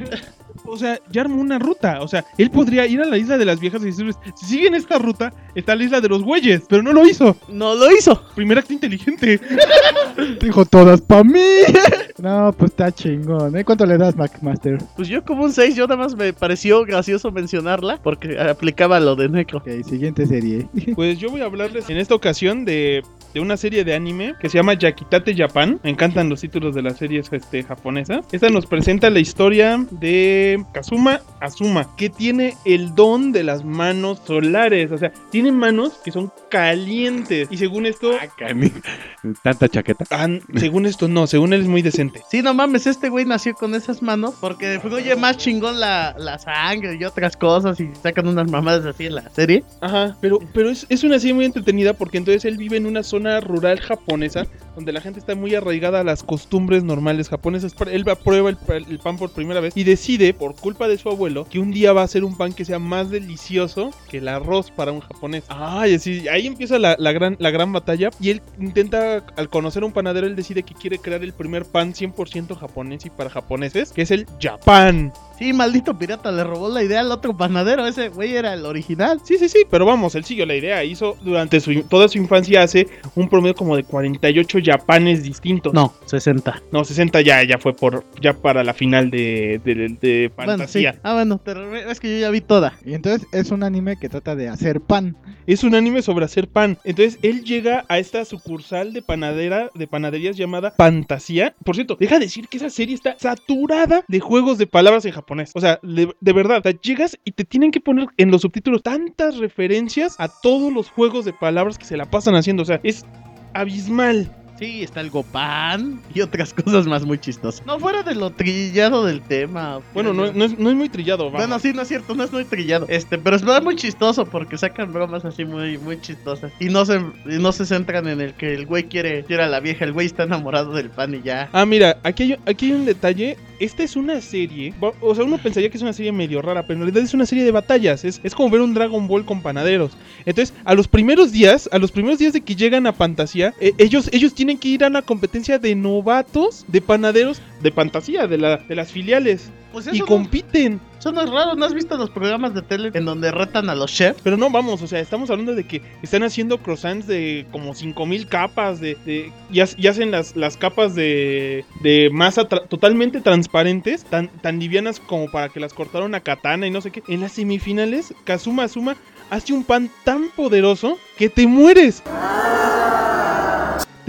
[0.65, 2.01] o sea, ya armó una ruta.
[2.01, 4.75] O sea, él podría ir a la isla de las viejas y decirles, si siguen
[4.75, 6.63] esta ruta, está la isla de los güeyes.
[6.69, 7.35] Pero no lo hizo.
[7.49, 8.23] No lo hizo.
[8.35, 9.39] Primer acto inteligente.
[10.41, 11.39] Dijo todas pa' mí.
[12.17, 13.65] no, pues está chingón, ¿eh?
[13.65, 14.77] ¿Cuánto le das, McMaster?
[14.95, 19.15] Pues yo como un 6, yo nada más me pareció gracioso mencionarla porque aplicaba lo
[19.15, 19.59] de Necro.
[19.59, 20.67] Ok, siguiente serie.
[20.95, 23.01] Pues yo voy a hablarles en esta ocasión de,
[23.33, 25.79] de una serie de anime que se llama Yakitate Japan.
[25.83, 28.25] Me encantan los títulos de las series este, japonesas.
[28.31, 34.21] Esta nos presenta la historia de Kazuma Azuma, que tiene el don de las manos
[34.25, 34.91] solares.
[34.91, 37.47] O sea, tiene manos que son calientes.
[37.51, 38.71] Y según esto, Cani-
[39.43, 40.05] Tanta chaqueta.
[40.11, 42.21] ah, según esto no, según él es muy decente.
[42.29, 46.39] Sí, no mames, este güey nació con esas manos porque fluye más chingón la, la
[46.39, 49.63] sangre y otras cosas y sacan unas mamadas así en la serie.
[49.79, 53.03] Ajá, pero, pero es, es una serie muy entretenida porque entonces él vive en una
[53.03, 57.75] zona rural japonesa donde la gente está muy arraigada a las costumbres normales japonesas.
[57.91, 58.57] Él prueba el,
[58.89, 61.93] el pan por primera vez y decide, por culpa de su abuelo, que un día
[61.93, 65.43] va a hacer un pan que sea más delicioso que el arroz para un japonés.
[65.49, 69.83] Ay, así, ahí empieza la, la gran, la gran batalla y él intenta, al conocer
[69.83, 73.29] a un panadero, él decide que quiere crear el primer pan 100% japonés y para
[73.29, 75.11] japoneses, que es el Japan.
[75.41, 77.87] Sí, maldito pirata, le robó la idea al otro panadero.
[77.87, 79.21] Ese güey era el original.
[79.23, 80.83] Sí, sí, sí, pero vamos, él siguió la idea.
[80.83, 85.73] Hizo durante su, toda su infancia hace un promedio como de 48 japanes distintos.
[85.73, 86.61] No, 60.
[86.71, 90.57] No, 60 ya, ya fue por ya para la final de, de, de Bueno, sí.
[90.59, 90.99] fantasía.
[91.01, 92.77] Ah, bueno, pero es que yo ya vi toda.
[92.85, 95.17] Y entonces es un anime que trata de hacer pan.
[95.47, 96.77] Es un anime sobre hacer pan.
[96.83, 101.55] Entonces él llega a esta sucursal de panadera, de panaderías llamada Fantasía.
[101.65, 105.13] Por cierto, deja de decir que esa serie está saturada de juegos de palabras en
[105.13, 105.30] japonés.
[105.53, 108.41] O sea, de, de verdad, o sea, llegas y te tienen que poner en los
[108.41, 112.63] subtítulos tantas referencias a todos los juegos de palabras que se la pasan haciendo.
[112.63, 113.05] O sea, es
[113.53, 114.29] abismal.
[114.59, 117.65] Sí, está el Gopan y otras cosas más muy chistosas.
[117.65, 119.79] No fuera de lo trillado del tema.
[119.95, 121.25] Bueno, no, no es, no es muy trillado.
[121.25, 121.39] vamos.
[121.39, 122.85] Bueno, sí, no es cierto, no es muy trillado.
[122.87, 126.51] Este, pero es muy chistoso porque sacan bromas así muy, muy chistosas.
[126.59, 129.47] Y no se, y no se centran en el que el güey quiere, quiere a
[129.47, 131.49] la vieja, el güey está enamorado del pan y ya.
[131.53, 133.37] Ah, mira, aquí hay, aquí hay un detalle.
[133.61, 134.73] Esta es una serie.
[135.01, 137.27] O sea, uno pensaría que es una serie medio rara, pero en realidad es una
[137.27, 138.03] serie de batallas.
[138.03, 139.91] Es, es como ver un Dragon Ball con panaderos.
[140.25, 143.73] Entonces, a los primeros días, a los primeros días de que llegan a Fantasía, eh,
[143.77, 148.37] ellos, ellos tienen que ir a una competencia de novatos de panaderos de Fantasía, de,
[148.37, 149.49] la, de las filiales.
[149.71, 150.81] Pues Y eso, no, compiten.
[150.99, 153.75] eso no es raro, ¿no has visto los programas de tele en donde retan a
[153.75, 154.19] los chefs?
[154.21, 158.27] Pero no, vamos, o sea, estamos hablando de que están haciendo croissants de como 5000
[158.27, 163.21] capas, de, de- y, ha- y hacen las, las capas de, de masa tra- totalmente
[163.21, 167.01] transparentes, tan, tan livianas como para que las cortaran una katana y no sé qué.
[167.07, 168.97] En las semifinales, Kazuma Azuma
[169.29, 172.03] hace un pan tan poderoso que te mueres.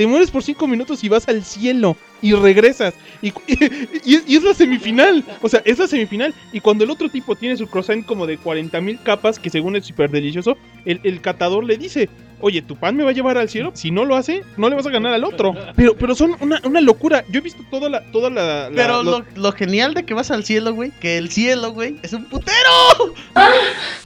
[0.02, 2.92] Te mueres por 5 minutos y vas al cielo y regresas.
[3.22, 5.24] Y, es- la semifinal.
[5.42, 6.34] O sea, es la semifinal.
[6.52, 9.76] Y cuando el otro tipo tiene su croissant como de 40 mil capas, que según
[9.76, 12.08] es súper delicioso, el, el catador le dice:
[12.42, 13.70] Oye, tu pan me va a llevar al cielo.
[13.74, 15.54] Si no lo hace, no le vas a ganar al otro.
[15.76, 17.24] Pero, pero son una, una locura.
[17.30, 18.02] Yo he visto toda la.
[18.12, 21.16] Toda la, la- Pero lo- lo, lo genial de que vas al cielo, güey, que
[21.16, 23.14] el cielo, güey, es un putero.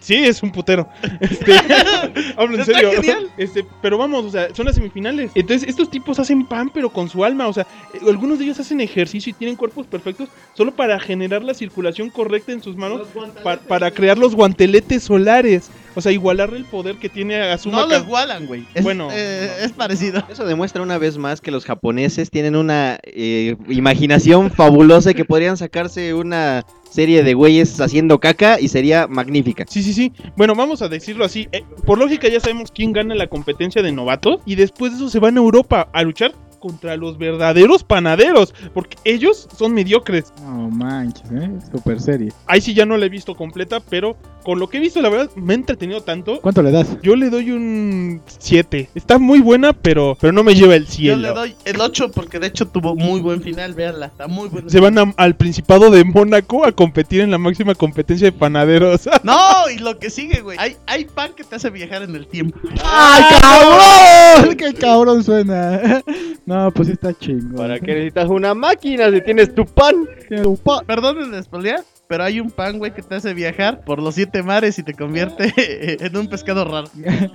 [0.01, 0.89] Sí, es un putero.
[1.21, 1.53] Este,
[2.37, 2.93] hablo en Está serio.
[2.93, 3.31] genial.
[3.37, 5.31] Este, pero vamos, o sea, son las semifinales.
[5.35, 7.49] Entonces, estos tipos hacen pan, pero con su alma.
[7.49, 11.43] O sea, eh, algunos de ellos hacen ejercicio y tienen cuerpos perfectos solo para generar
[11.43, 13.03] la circulación correcta en sus manos
[13.43, 15.71] pa- para crear los guanteletes solares.
[15.97, 17.81] O sea, igualarle el poder que tiene Azuma.
[17.81, 18.67] No lo igualan, güey.
[18.75, 20.23] Es, Bueno, eh, es parecido.
[20.29, 25.25] Eso demuestra una vez más que los japoneses tienen una eh, imaginación fabulosa y que
[25.25, 29.65] podrían sacarse una serie de güeyes haciendo caca y sería magnífica.
[29.67, 30.13] Sí, sí, sí.
[30.37, 31.49] Bueno, vamos a decirlo así.
[31.53, 34.41] Eh, por lógica ya sabemos quién gana la competencia de novatos.
[34.45, 38.55] Y después de eso se van a Europa a luchar contra los verdaderos panaderos.
[38.75, 40.33] Porque ellos son mediocres.
[40.43, 41.51] No manches, ¿eh?
[41.73, 42.33] Super serie.
[42.47, 45.09] Ahí sí ya no la he visto completa, pero con lo que he visto, la
[45.09, 46.41] verdad, me ha entretenido tanto.
[46.41, 46.87] ¿Cuánto le das?
[47.03, 48.89] Yo le doy un 7.
[48.95, 51.17] Está muy buena, pero, pero no me lleva el Yo cielo.
[51.17, 54.69] le doy el 8 porque de hecho tuvo muy buen final, véanla, está muy buena.
[54.71, 59.09] Se van a- al Principado de Mónaco a competir en la máxima competencia de panaderos.
[59.25, 60.57] No, y lo que sigue, güey.
[60.61, 62.57] Hay, hay pan que te hace viajar en el tiempo.
[62.85, 64.57] ¡Ay, cabrón!
[64.57, 66.03] ¡Qué cabrón suena!
[66.47, 67.57] No, pues está chingón.
[67.57, 70.07] ¿Para qué necesitas una máquina si tienes tu pan?
[70.29, 74.01] Tu pa- Perdonen de spoilear, pero hay un pan, güey, que te hace viajar por
[74.01, 75.53] los siete mares y te convierte
[76.05, 76.89] en un pescado raro.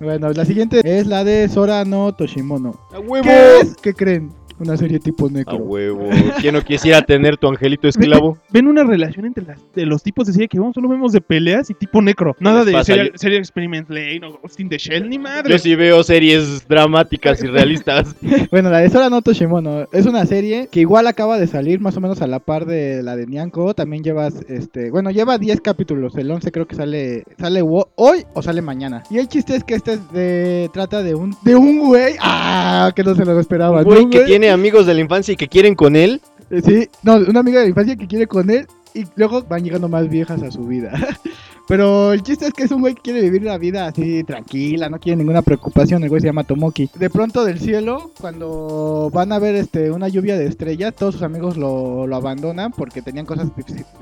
[0.00, 2.78] Bueno, la siguiente es la de Sora no Toshimono.
[2.92, 3.22] ¡A huevo!
[3.24, 3.76] ¿Qué es?
[3.76, 4.32] ¿Qué creen?
[4.58, 5.56] Una serie tipo ¡A necro.
[5.56, 6.08] huevo!
[6.40, 8.38] ¿Quién no quisiera tener tu angelito esclavo?
[8.50, 11.20] Ven una relación entre las, de los tipos de serie que vamos, solo vemos de
[11.20, 12.34] peleas y tipo necro.
[12.40, 15.50] Nada de serie, Yo- serie Experiment Lane o Ghost in the Shell, ni madre.
[15.50, 18.14] Yo sí veo series dramáticas y realistas.
[18.50, 21.96] Bueno, la de Sora no Toshimono es una serie que igual acaba de salir más
[21.96, 23.74] o menos a la par de la de Nyanko.
[23.74, 28.24] También lleva llevas, este, bueno, lleva 10 capítulos, el 11 creo que sale, sale hoy
[28.32, 29.02] o sale mañana.
[29.10, 32.92] Y el chiste es que este es de, trata de un, de un güey, ah,
[32.94, 35.36] que no se lo esperaba, Un ¿no, güey que tiene amigos de la infancia y
[35.36, 36.20] que quieren con él.
[36.50, 39.64] Eh, Sí, no, una amiga de la infancia que quiere con él y luego van
[39.64, 40.92] llegando más viejas a su vida.
[41.66, 44.88] Pero el chiste es que es un güey que quiere vivir la vida así tranquila,
[44.88, 46.02] no quiere ninguna preocupación.
[46.02, 46.90] El güey se llama Tomoki.
[46.94, 51.22] De pronto del cielo, cuando van a ver este una lluvia de estrellas, todos sus
[51.22, 53.48] amigos lo, lo abandonan porque tenían cosas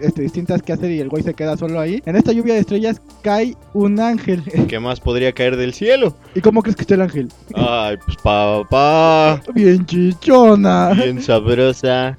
[0.00, 2.02] este, distintas que hacer y el güey se queda solo ahí.
[2.06, 4.42] En esta lluvia de estrellas cae un ángel.
[4.68, 6.14] ¿Qué más podría caer del cielo?
[6.34, 7.28] ¿Y cómo crees que está el ángel?
[7.54, 9.40] Ay, pues papá.
[9.54, 10.90] Bien chichona.
[10.94, 12.16] Bien sabrosa.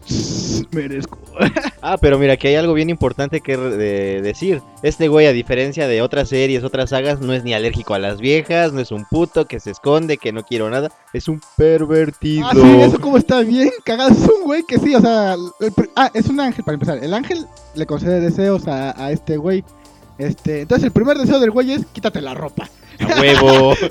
[0.71, 1.22] Merezco.
[1.85, 4.61] Ah, pero mira, que hay algo bien importante que decir.
[4.83, 8.21] Este güey, a diferencia de otras series, otras sagas, no es ni alérgico a las
[8.21, 10.91] viejas, no es un puto que se esconde, que no quiero nada.
[11.11, 12.47] Es un pervertido.
[12.47, 14.11] Ah, sí, eso como está bien cagado.
[14.11, 15.35] Es un güey que sí, o sea.
[15.97, 17.03] ah, es un ángel para empezar.
[17.03, 19.65] El ángel le concede deseos a, a este güey.
[20.17, 22.69] Este, entonces el primer deseo del güey es quítate la ropa.
[22.99, 23.73] A huevo.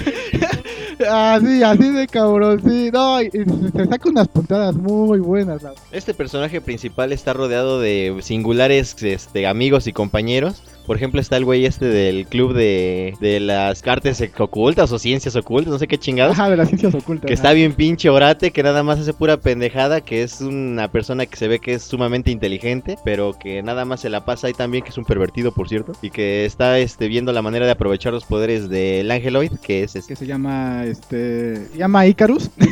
[1.10, 2.90] Así, así de cabrón, sí.
[2.92, 5.62] No, y, y se saca unas puntadas muy buenas.
[5.90, 10.62] Este personaje principal está rodeado de singulares este, amigos y compañeros.
[10.86, 15.36] Por ejemplo, está el güey este del club de, de las cartas ocultas o ciencias
[15.36, 16.38] ocultas, no sé qué chingados.
[16.38, 17.26] Ajá, de las ciencias ocultas.
[17.26, 17.42] Que ajá.
[17.42, 21.36] está bien pinche orate, que nada más hace pura pendejada, que es una persona que
[21.36, 24.82] se ve que es sumamente inteligente, pero que nada más se la pasa ahí también,
[24.84, 28.12] que es un pervertido, por cierto, y que está este, viendo la manera de aprovechar
[28.12, 30.12] los poderes del Angeloid, que es este.
[30.12, 31.66] Que se llama, este.
[31.68, 32.50] Se llama Icarus.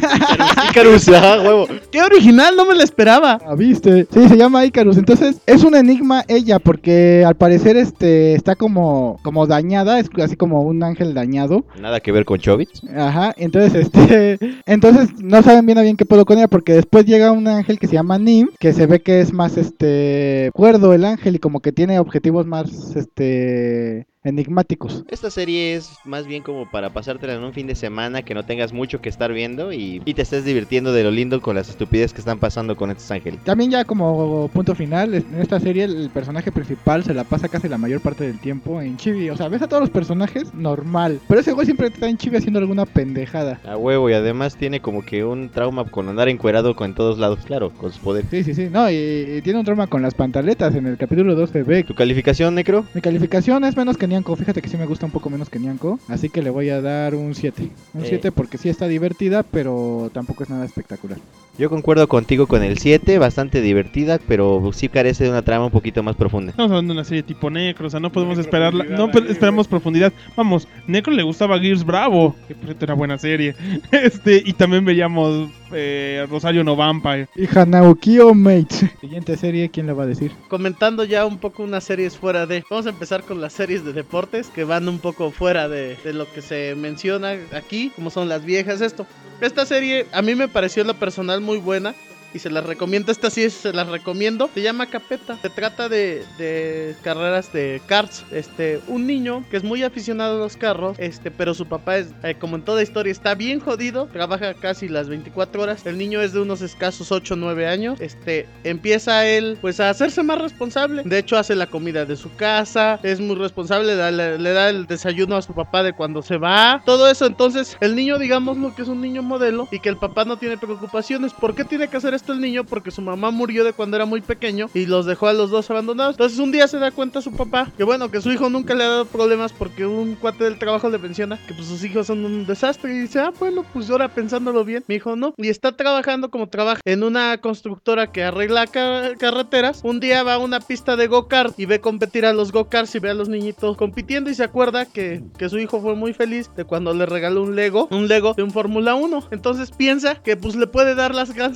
[0.70, 1.66] Icarus, ah, huevo.
[1.90, 2.56] ¡Qué original!
[2.56, 3.38] No me lo esperaba.
[3.44, 4.06] Ah, ¿viste?
[4.12, 4.96] Sí, se llama Icarus.
[4.96, 10.36] Entonces, es un enigma ella, porque al parecer este está como, como dañada, es así
[10.36, 11.64] como un ángel dañado.
[11.80, 12.82] Nada que ver con Chobits.
[12.96, 17.06] Ajá, entonces este, entonces no saben bien a bien qué puedo con ella porque después
[17.06, 20.92] llega un ángel que se llama Nim, que se ve que es más este cuerdo
[20.94, 25.04] el ángel y como que tiene objetivos más este enigmáticos.
[25.08, 28.44] Esta serie es más bien como para pasártela en un fin de semana que no
[28.44, 31.70] tengas mucho que estar viendo y, y te estés divirtiendo de lo lindo con las
[31.70, 33.40] estupideces que están pasando con estos ángeles.
[33.44, 37.68] También ya como punto final, en esta serie el personaje principal se la pasa casi
[37.68, 41.20] la mayor parte del tiempo en chibi, o sea, ves a todos los personajes normal,
[41.28, 43.60] pero ese güey siempre está en chibi haciendo alguna pendejada.
[43.64, 47.40] A huevo y además tiene como que un trauma con andar encuerado con todos lados,
[47.46, 48.30] claro, con sus poderes.
[48.30, 51.34] Sí, sí, sí, no, y, y tiene un trauma con las pantaletas en el capítulo
[51.34, 51.84] 2 se ve.
[51.84, 52.84] ¿Tu calificación, Necro?
[52.94, 55.58] Mi calificación es menos que Nyanko, fíjate que sí me gusta un poco menos que
[55.58, 57.70] Nyanko, así que le voy a dar un 7.
[57.94, 58.06] Un Eh.
[58.08, 61.18] 7 porque sí está divertida, pero tampoco es nada espectacular.
[61.58, 65.70] Yo concuerdo contigo con el 7, bastante divertida, pero sí carece de una trama un
[65.70, 66.50] poquito más profunda.
[66.50, 69.68] Estamos hablando de una serie tipo Necro, o sea, no podemos esperarla, no pe- esperamos
[69.68, 70.12] profundidad.
[70.36, 73.54] Vamos, Necro le gustaba Gears Bravo, que por cierto era buena serie.
[73.92, 77.28] Este, y también veíamos eh, Rosario No Vampire.
[77.36, 78.92] Y Hanaukio Mate.
[79.00, 80.32] Siguiente serie, ¿quién le va a decir?
[80.48, 82.64] Comentando ya un poco unas series fuera de.
[82.70, 86.12] Vamos a empezar con las series de deportes que van un poco fuera de, de
[86.12, 89.06] lo que se menciona aquí, como son las viejas, esto.
[89.40, 91.94] Esta serie a mí me pareció en lo personal muy buena.
[92.32, 94.50] Y se las recomiendo, esta sí se las recomiendo.
[94.54, 95.36] Se llama Capeta.
[95.42, 98.24] Se trata de, carreras de karts.
[98.30, 100.96] Este, un niño que es muy aficionado a los carros.
[100.98, 104.06] Este, pero su papá es, eh, como en toda historia, está bien jodido.
[104.06, 105.86] Trabaja casi las 24 horas.
[105.86, 108.00] El niño es de unos escasos 8 o 9 años.
[108.00, 111.02] Este, empieza él, pues, a hacerse más responsable.
[111.04, 113.00] De hecho, hace la comida de su casa.
[113.02, 113.96] Es muy responsable.
[114.12, 116.82] le, da el desayuno a su papá de cuando se va.
[116.86, 117.26] Todo eso.
[117.26, 119.68] Entonces, el niño, digamos lo que es un niño modelo.
[119.72, 121.32] Y que el papá no tiene preocupaciones.
[121.32, 122.64] ¿Por qué tiene que hacer el niño?
[122.64, 124.68] Porque su mamá murió de cuando era muy pequeño.
[124.74, 126.14] Y los dejó a los dos abandonados.
[126.14, 127.70] Entonces, un día se da cuenta su papá.
[127.76, 129.52] Que bueno, que su hijo nunca le ha dado problemas.
[129.52, 132.94] Porque un cuate del trabajo le menciona que pues sus hijos son un desastre.
[132.94, 134.84] Y dice, ah, bueno, pues ahora pensándolo bien.
[134.86, 135.34] Mi hijo no.
[135.36, 139.80] Y está trabajando como trabaja en una constructora que arregla ca- carreteras.
[139.84, 142.98] Un día va a una pista de go-kart y ve competir a los go-karts y
[142.98, 144.30] ve a los niñitos compitiendo.
[144.30, 147.56] Y se acuerda que, que su hijo fue muy feliz de cuando le regaló un
[147.56, 149.28] Lego, un Lego de un Fórmula 1.
[149.30, 151.54] Entonces piensa que pues le puede dar la gran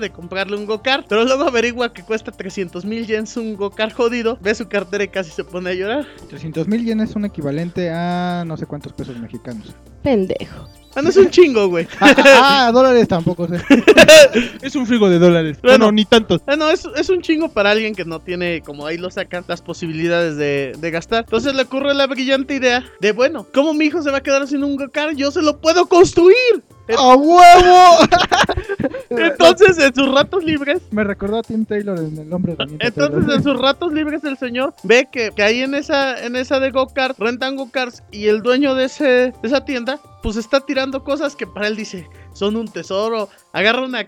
[0.00, 1.06] de comprarle un go-kart.
[1.08, 4.38] Pero luego averigua que cuesta 300 mil yens un go-kart jodido.
[4.40, 6.06] Ve su cartera y casi se pone a llorar.
[6.28, 9.74] 300 mil yenes es un equivalente a no sé cuántos pesos mexicanos.
[10.02, 10.68] Pendejo.
[10.96, 11.86] Ah, no es un chingo, güey.
[12.00, 13.60] Ah, ah, dólares tampoco sé.
[14.62, 15.58] Es un frigo de dólares.
[15.60, 15.78] Bueno.
[15.78, 16.40] Bueno, ni tantos.
[16.46, 19.44] Ah, no, es, es un chingo para alguien que no tiene, como ahí lo sacan,
[19.46, 21.24] las posibilidades de, de gastar.
[21.24, 24.46] Entonces le ocurre la brillante idea de, bueno, ¿cómo mi hijo se va a quedar
[24.48, 25.16] sin un go-kart?
[25.16, 26.64] Yo se lo puedo construir.
[26.96, 27.98] ¡A huevo!
[29.10, 32.86] Entonces, en sus ratos libres, Me recordó a Tim Taylor en El Hombre Herramienta.
[32.86, 36.60] entonces en sus ratos libres el señor ve que, que ahí en esa, en esa
[36.60, 41.02] de go-kart, rentan go-karts y el dueño de, ese, de esa tienda, pues está tirando
[41.04, 43.28] cosas que para él dice, son un tesoro.
[43.52, 44.06] Agarra una,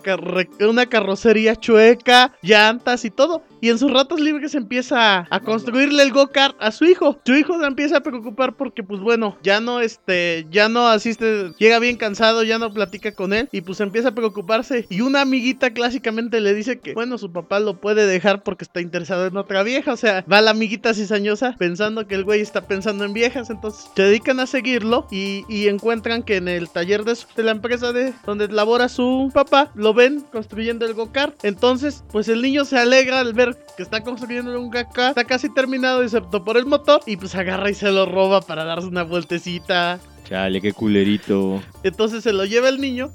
[0.60, 3.42] una carrocería chueca, llantas y todo.
[3.60, 7.18] Y en sus ratos libres empieza a construirle el go-kart a su hijo.
[7.24, 11.52] Su hijo se empieza a preocupar porque, pues bueno, ya no, este, ya no asiste,
[11.58, 13.48] llega bien cansado, ya no platica con él.
[13.50, 14.86] Y pues empieza a preocuparse.
[14.90, 18.82] Y una amiguita clásicamente le dice que, bueno, su papá lo puede dejar porque está
[18.82, 19.94] interesado en otra vieja.
[19.94, 23.48] O sea, va la amiguita cizañosa pensando que el güey está pensando en viejas.
[23.48, 27.92] Entonces se dedican a seguirlo y, encuentran que en el taller de, de la empresa
[27.92, 31.34] de donde labora su papá, lo ven construyendo el go-kart.
[31.44, 35.10] Entonces, pues el niño se alegra al ver que está construyendo un go-kart.
[35.10, 37.00] Está casi terminado, excepto por el motor.
[37.06, 39.98] Y pues agarra y se lo roba para darse una vueltecita.
[40.24, 41.62] Chale, qué culerito.
[41.82, 43.10] Entonces se lo lleva el niño.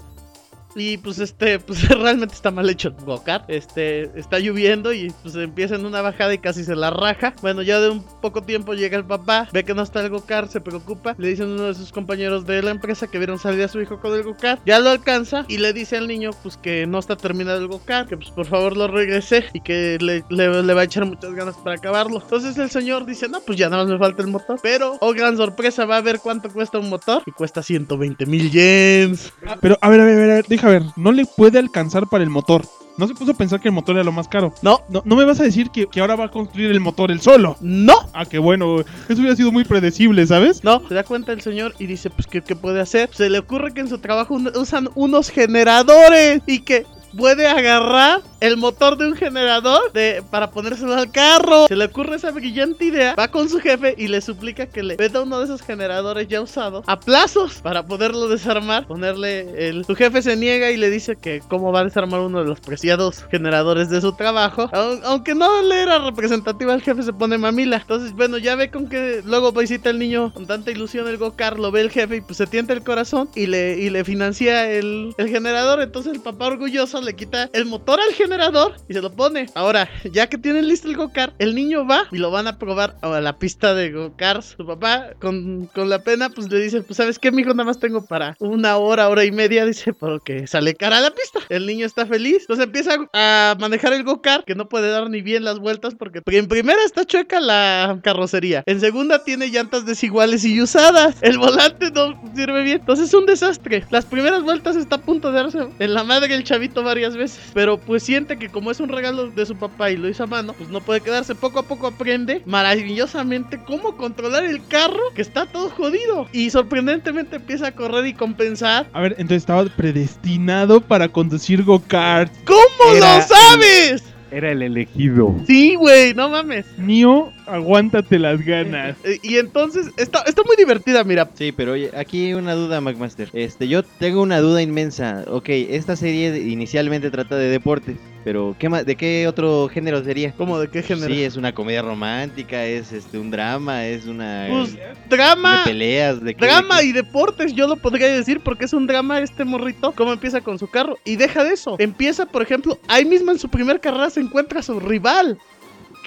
[0.75, 3.45] Y pues este, pues realmente está mal hecho el go-kart.
[3.49, 7.33] Este, está lloviendo y pues empieza en una bajada y casi se la raja.
[7.41, 10.49] Bueno, ya de un poco tiempo llega el papá, ve que no está el go-kart,
[10.51, 11.15] se preocupa.
[11.17, 13.99] Le dicen uno de sus compañeros de la empresa que vieron salir a su hijo
[13.99, 14.61] con el go-kart.
[14.65, 18.09] Ya lo alcanza y le dice al niño pues que no está terminado el go-kart,
[18.09, 21.33] que pues por favor lo regrese y que le, le- le va a echar muchas
[21.33, 22.19] ganas para acabarlo.
[22.21, 24.59] Entonces el señor dice, no, pues ya nada más me falta el motor.
[24.61, 28.51] Pero, oh gran sorpresa, va a ver cuánto cuesta un motor y cuesta 120 mil
[28.51, 29.31] yens.
[29.61, 30.91] Pero, a a ver, a ver, a ver, deja ver.
[30.95, 32.65] No le puede alcanzar para el motor.
[32.95, 34.53] No se puso a pensar que el motor era lo más caro.
[34.61, 34.81] No.
[34.87, 37.21] No, no me vas a decir que, que ahora va a construir el motor él
[37.21, 37.57] solo.
[37.59, 37.95] No.
[38.13, 38.81] Ah, qué bueno.
[38.81, 40.63] Eso hubiera sido muy predecible, ¿sabes?
[40.63, 43.09] No, se da cuenta el señor y dice, pues, ¿qué, qué puede hacer?
[43.11, 46.85] Se le ocurre que en su trabajo usan unos generadores y que
[47.17, 51.67] puede agarrar el motor de un generador de, para ponérselo al carro.
[51.67, 54.95] Se le ocurre esa brillante idea, va con su jefe y le suplica que le
[54.97, 59.85] venda uno de esos generadores ya usados a plazos para poderlo desarmar, ponerle el...
[59.85, 62.59] Su jefe se niega y le dice que cómo va a desarmar uno de los
[62.59, 64.69] preciados generadores de su trabajo.
[64.73, 67.77] Au- Aunque no le era representativa, el jefe se pone mamila.
[67.77, 71.57] Entonces, bueno, ya ve con que luego visita el niño con tanta ilusión el go-kart,
[71.57, 74.69] lo ve el jefe y pues se tienta el corazón y le, y le financia
[74.69, 75.81] el, el generador.
[75.81, 79.47] Entonces el papá orgulloso le quita el motor al generador y se lo pone.
[79.55, 82.95] Ahora, ya que tienen listo el go-kart, el niño va y lo van a probar
[83.01, 84.55] a la pista de go-karts.
[84.57, 87.79] Su papá, con, con la pena, pues le dice, pues sabes qué, mijo, nada más
[87.79, 89.65] tengo para una hora, hora y media.
[89.65, 91.39] Dice, porque sale cara la pista.
[91.49, 92.41] El niño está feliz.
[92.41, 96.21] Entonces empieza a manejar el go-kart, que no puede dar ni bien las vueltas porque
[96.25, 98.63] en primera está chueca la carrocería.
[98.65, 101.15] En segunda tiene llantas desiguales y usadas.
[101.21, 102.79] El volante no sirve bien.
[102.79, 103.85] Entonces es un desastre.
[103.89, 107.51] Las primeras vueltas está a punto de darse en la madre el chavito varias veces.
[107.53, 110.27] Pero pues siente que como es un regalo de su papá y lo hizo a
[110.27, 111.33] mano, pues no puede quedarse.
[111.33, 116.27] Poco a poco aprende maravillosamente cómo controlar el carro que está todo jodido.
[116.31, 118.87] Y sorprendentemente empieza a correr y compensar.
[118.93, 122.31] A ver, entonces estaba predestinado para conducir go-kart.
[122.45, 124.03] ¿Cómo Era lo sabes?
[124.31, 125.35] Era el elegido.
[125.45, 126.65] Sí, güey, no mames.
[126.77, 128.95] Nio, aguántate las ganas.
[129.23, 131.29] Y entonces está, está muy divertida, mira.
[131.35, 133.29] Sí, pero oye, aquí una duda, McMaster.
[133.33, 135.23] Este, yo tengo una duda inmensa.
[135.27, 140.03] Ok, esta serie de- inicialmente trata de deportes, pero ¿qué más, ¿de qué otro género
[140.03, 140.31] sería?
[140.33, 141.13] ¿Cómo de qué género?
[141.13, 145.61] Sí, es una comedia romántica, es este un drama, es una Pues de drama.
[145.65, 148.87] peleas, de qué- Drama de qué- y deportes, yo lo podría decir porque es un
[148.87, 149.91] drama este morrito.
[149.95, 150.97] Cómo empieza con su carro.
[151.05, 151.75] Y deja de eso.
[151.79, 155.37] Empieza, por ejemplo, ahí mismo en su primer carrera se encuentra a su rival.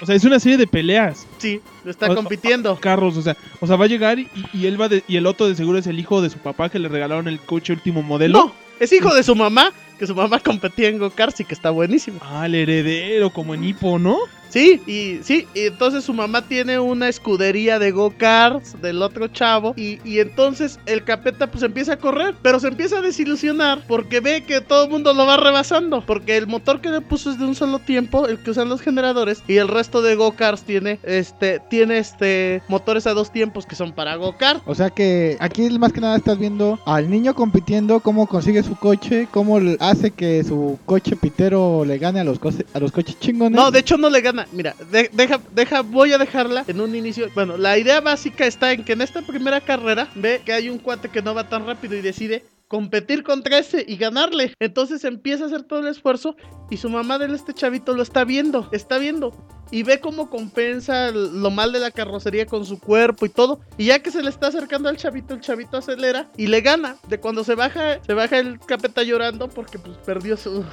[0.00, 1.26] O sea, es una serie de peleas.
[1.38, 2.76] Sí, lo está O- compitiendo.
[2.76, 5.26] Carros, o sea, o sea, va a llegar y, y él va de- y el
[5.26, 8.02] otro de seguro es el hijo de su papá que le regalaron el coche último
[8.02, 8.38] modelo.
[8.38, 11.70] No, es hijo de su mamá, que su mamá competía en go-karts y que está
[11.70, 12.20] buenísimo.
[12.22, 14.18] Ah, el heredero, como en Hippo, ¿no?
[14.48, 19.74] Sí, y sí, y entonces su mamá tiene una escudería de go-karts del otro chavo.
[19.76, 24.20] Y, y entonces el capeta pues empieza a correr, pero se empieza a desilusionar porque
[24.20, 26.04] ve que todo el mundo lo va rebasando.
[26.06, 28.80] Porque el motor que le puso es de un solo tiempo, el que usan los
[28.80, 33.76] generadores, y el resto de go-karts tiene este, tiene este motores a dos tiempos que
[33.76, 34.62] son para go-kart.
[34.66, 38.76] O sea que aquí más que nada estás viendo al niño compitiendo, cómo consigue su
[38.76, 42.38] coche, cómo hace que su coche pitero le gane a los,
[42.72, 43.56] a los coches chingones.
[43.56, 44.36] No, de hecho no le gana.
[44.53, 47.29] Mira, de- deja, deja, voy a dejarla en un inicio.
[47.35, 50.79] Bueno, la idea básica está en que en esta primera carrera ve que hay un
[50.79, 54.53] cuate que no va tan rápido y decide competir contra ese y ganarle.
[54.59, 56.35] Entonces empieza a hacer todo el esfuerzo
[56.68, 59.33] y su mamá de este chavito lo está viendo, está viendo.
[59.70, 63.61] Y ve cómo compensa lo mal de la carrocería con su cuerpo y todo.
[63.79, 66.96] Y ya que se le está acercando al chavito, el chavito acelera y le gana.
[67.09, 70.64] De cuando se baja, se baja el capeta llorando porque pues perdió su,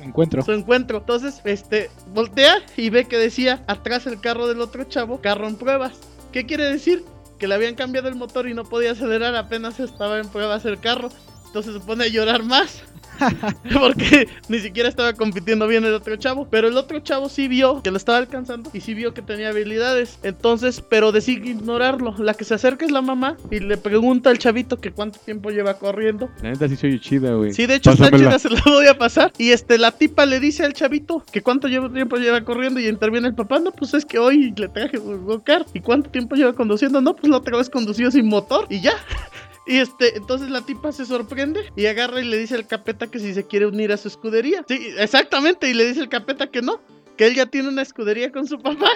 [0.00, 0.42] Encuentro.
[0.42, 0.98] su encuentro.
[0.98, 5.56] Entonces, este, voltea y ve que decía atrás el carro del otro chavo, carro en
[5.56, 5.94] pruebas.
[6.32, 7.04] ¿Qué quiere decir?
[7.38, 10.78] Que le habían cambiado el motor y no podía acelerar, apenas estaba en pruebas el
[10.80, 11.10] carro.
[11.56, 12.82] Entonces se pone a llorar más.
[13.72, 16.46] Porque ni siquiera estaba compitiendo bien el otro chavo.
[16.50, 19.48] Pero el otro chavo sí vio que lo estaba alcanzando y sí vio que tenía
[19.48, 20.18] habilidades.
[20.22, 22.14] Entonces, pero decide ignorarlo.
[22.18, 25.50] La que se acerca es la mamá y le pregunta al chavito que cuánto tiempo
[25.50, 26.28] lleva corriendo.
[26.42, 27.54] La neta sí soy chida, güey.
[27.54, 29.32] Sí, de hecho está chida, se la voy a pasar.
[29.38, 33.28] Y este, la tipa le dice al chavito que cuánto tiempo lleva corriendo y interviene
[33.28, 33.60] el papá.
[33.60, 35.68] No, pues es que hoy le traje un go-kart.
[35.72, 37.00] ¿Y cuánto tiempo lleva conduciendo?
[37.00, 38.92] No, pues la otra vez condució sin motor y ya.
[39.66, 43.18] Y este, entonces la tipa se sorprende y agarra y le dice al capeta que
[43.18, 44.64] si se quiere unir a su escudería.
[44.68, 46.80] Sí, exactamente, y le dice el capeta que no,
[47.16, 48.90] que él ya tiene una escudería con su papá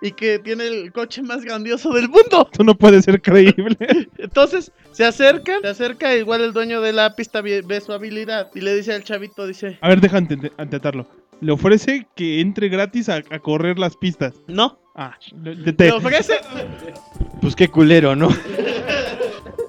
[0.00, 2.48] y que tiene el coche más grandioso del mundo.
[2.50, 3.76] Esto no puede ser creíble.
[4.18, 8.60] Entonces se acerca, se acerca, igual el dueño de la pista ve, su habilidad y
[8.62, 10.38] le dice al chavito, dice, A ver, deja ante-.
[11.40, 14.34] Le ofrece que entre gratis a, a correr las pistas.
[14.46, 14.78] no.
[14.96, 16.34] Ah, le- te- Le ofrece,
[17.40, 18.28] Pues qué culero, ¿no?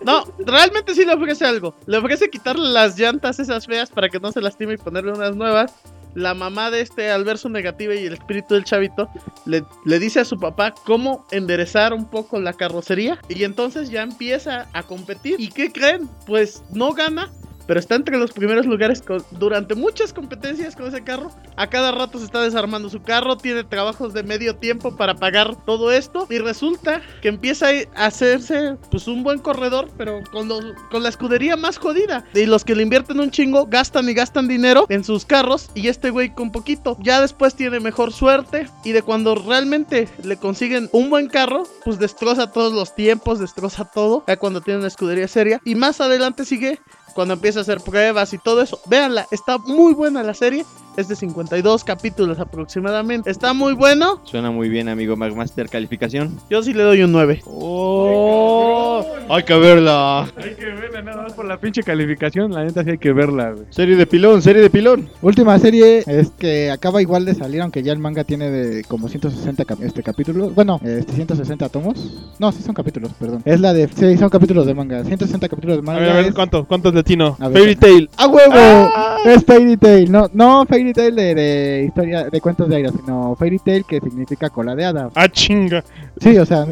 [0.05, 1.73] no, realmente sí le ofrece algo.
[1.87, 5.35] Le ofrece quitarle las llantas esas feas para que no se lastime y ponerle unas
[5.35, 5.73] nuevas.
[6.13, 9.09] La mamá de este, al ver su negativa y el espíritu del chavito,
[9.45, 13.19] le, le dice a su papá cómo enderezar un poco la carrocería.
[13.29, 15.37] Y entonces ya empieza a competir.
[15.39, 16.07] ¿Y qué creen?
[16.27, 17.31] Pues no gana,
[17.67, 21.31] pero está entre los primeros lugares con- durante muchas competencias con ese carro.
[21.55, 25.55] A cada rato se está desarmando su carro, tiene trabajos de medio tiempo para pagar
[25.65, 30.63] todo esto y resulta que empieza a hacerse pues un buen corredor, pero con, los-
[30.91, 32.25] con la escudería más jodida.
[32.33, 35.87] Y los que le invierten un chingo gastan y gastan dinero en sus carros y
[35.87, 36.97] este güey con poquito.
[37.01, 41.99] Ya después tiene mejor suerte y de cuando realmente le consiguen un buen carro, pues
[41.99, 44.23] destroza todos los tiempos, destroza todo.
[44.27, 46.79] Ya cuando tiene una escudería seria y más adelante sigue
[47.13, 48.79] cuando empieza a hacer pruebas y todo eso.
[48.87, 50.65] Véanla, está muy buena la serie.
[50.97, 53.29] Es de 52 capítulos aproximadamente.
[53.29, 54.21] Está muy bueno.
[54.23, 55.67] Suena muy bien, amigo Magmaster.
[55.69, 56.39] ¿Calificación?
[56.49, 57.41] Yo sí le doy un 9.
[57.45, 59.05] ¡Oh!
[59.29, 60.21] ¡Hay que verla!
[60.37, 62.51] Hay que verla nada más por la pinche calificación.
[62.53, 63.65] La neta sí hay que verla, güey.
[63.71, 65.09] Serie de pilón, serie de pilón.
[65.21, 69.09] Última serie es que acaba igual de salir, aunque ya el manga tiene de como
[69.09, 70.55] 160 cap- este capítulos.
[70.55, 72.33] Bueno, este 160 tomos.
[72.39, 73.41] No, sí son capítulos, perdón.
[73.45, 75.03] Es la de sí, son capítulos de manga.
[75.03, 75.99] 160 capítulos de A manga.
[75.99, 76.65] ver, a ver, es- ¿cuánto?
[76.65, 77.35] ¿Cuánto es latino?
[77.53, 78.09] Fairy Tail.
[78.17, 78.53] ¡A huevo!
[78.53, 79.17] ¡Ah!
[79.25, 80.11] Es Fairy Tail.
[80.11, 83.99] No, no Fairy Tail de, de historia de cuentos de aire, sino Fairy Tail que
[83.99, 85.09] significa cola de hada.
[85.15, 85.83] Ah, chinga.
[86.19, 86.67] Sí, o sea,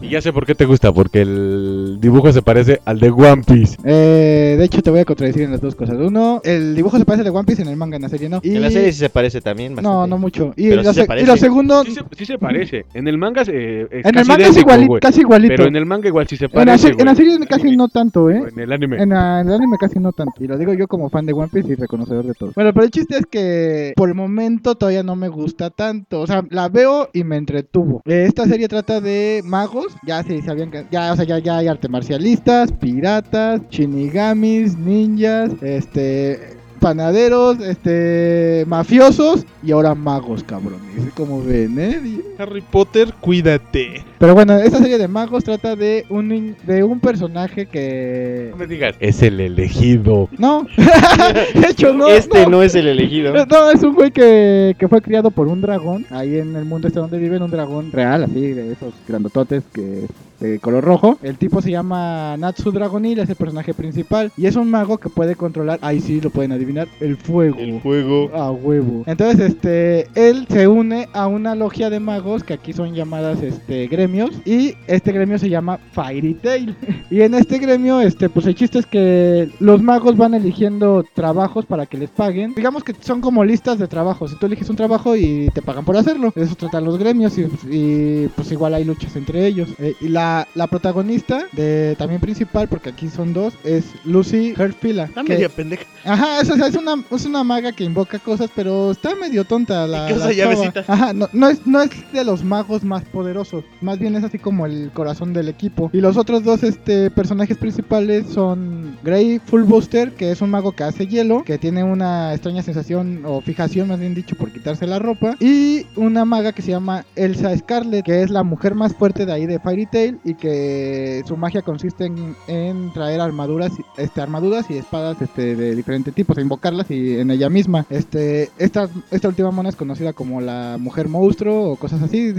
[0.00, 3.42] Y ya sé por qué te gusta, porque el dibujo se parece al de One
[3.46, 3.76] Piece.
[3.84, 5.96] eh, de hecho te voy a contradecir en las dos cosas.
[5.98, 8.28] Uno, el dibujo se parece al de One Piece en el manga, en la serie
[8.28, 8.40] no.
[8.42, 8.56] Y...
[8.56, 9.96] En la serie sí se parece también bastante.
[9.96, 10.52] No, no mucho.
[10.56, 11.26] Y, Pero lo, sí se se- y parece.
[11.26, 12.86] lo segundo, Sí se, sí se parece.
[12.94, 15.00] En el manga se, es en casi el manga es güey.
[15.00, 15.52] casi igualito.
[15.56, 17.76] Pero en el manga igual sí se En la, parece, se- en la serie casi
[17.76, 18.42] no tanto, ¿eh?
[18.52, 19.00] En el anime.
[19.02, 20.42] En, la- en el anime casi no tanto.
[20.42, 22.50] Y lo digo yo como fan de One Piece y reconocedor de todo.
[22.56, 26.20] Bueno, pero el chiste es que por el momento todavía no me gusta tanto.
[26.22, 28.02] O sea, la veo y me entretuvo.
[28.04, 29.94] Eh, Esta serie trata de magos.
[30.04, 30.86] Ya se sabían que.
[30.90, 36.61] Ya, o sea, ya, ya hay arte marcialistas, piratas, shinigamis, ninjas, este.
[36.82, 38.64] Panaderos, este.
[38.66, 41.12] Mafiosos y ahora magos, cabrones.
[41.16, 42.20] Como ven, ¿eh?
[42.38, 44.04] Harry Potter, cuídate.
[44.18, 48.48] Pero bueno, esta serie de magos trata de un, de un personaje que.
[48.50, 50.28] No me digas, es el elegido.
[50.38, 50.66] No,
[51.54, 52.08] de hecho no.
[52.08, 52.64] este no.
[52.64, 53.32] es el elegido.
[53.52, 56.04] No, es un güey que, que fue criado por un dragón.
[56.10, 60.06] Ahí en el mundo este donde viven, un dragón real, así, de esos grandototes que
[60.42, 61.18] de color rojo.
[61.22, 64.32] El tipo se llama Natsu Dragonil, es el personaje principal.
[64.36, 67.58] Y es un mago que puede controlar, ahí sí lo pueden adivinar, el fuego.
[67.58, 68.30] El juego.
[68.34, 69.04] A huevo.
[69.06, 73.86] Entonces, este, él se une a una logia de magos que aquí son llamadas, este,
[73.86, 74.30] gremios.
[74.44, 76.76] Y este gremio se llama Fairy Tail.
[77.10, 81.66] y en este gremio, este, pues el chiste es que los magos van eligiendo trabajos
[81.66, 82.54] para que les paguen.
[82.54, 84.32] Digamos que son como listas de trabajos.
[84.32, 86.32] Y tú eliges un trabajo y te pagan por hacerlo.
[86.34, 89.68] Eso tratan los gremios y, y, pues igual hay luchas entre ellos.
[89.78, 95.04] Eh, y la, la protagonista, de también principal, porque aquí son dos, es Lucy Herfila.
[95.04, 95.84] Está que- media pendeja.
[96.04, 99.44] Ajá, es, o sea, es una, es una maga que invoca cosas, pero está medio
[99.44, 100.84] tonta la, usa la llavecita.
[100.88, 104.38] Ajá, no, no, es, no es de los magos más poderosos, más bien es así
[104.38, 105.90] como el corazón del equipo.
[105.92, 110.84] Y los otros dos este, personajes principales son Grey Fullbuster, que es un mago que
[110.84, 114.98] hace hielo, que tiene una extraña sensación o fijación, más bien dicho, por quitarse la
[114.98, 115.36] ropa.
[115.40, 119.32] Y una maga que se llama Elsa Scarlet, que es la mujer más fuerte de
[119.32, 122.10] ahí de Fairy Tail y que su magia consiste
[122.46, 127.30] en, traer armaduras, este, armaduras y espadas este, de diferentes tipos, e invocarlas y en
[127.30, 127.86] ella misma.
[127.90, 132.32] Este, esta, esta última mona es conocida como la mujer monstruo o cosas así.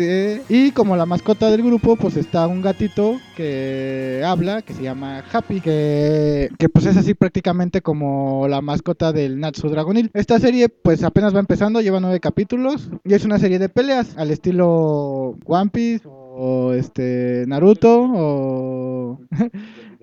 [0.49, 5.23] y como la mascota del grupo, pues está un gatito que habla, que se llama
[5.31, 10.11] Happy, que, que pues es así prácticamente como la mascota del Natsu Dragonil.
[10.13, 14.17] Esta serie pues apenas va empezando, lleva nueve capítulos y es una serie de peleas
[14.17, 19.19] al estilo One Piece o este Naruto o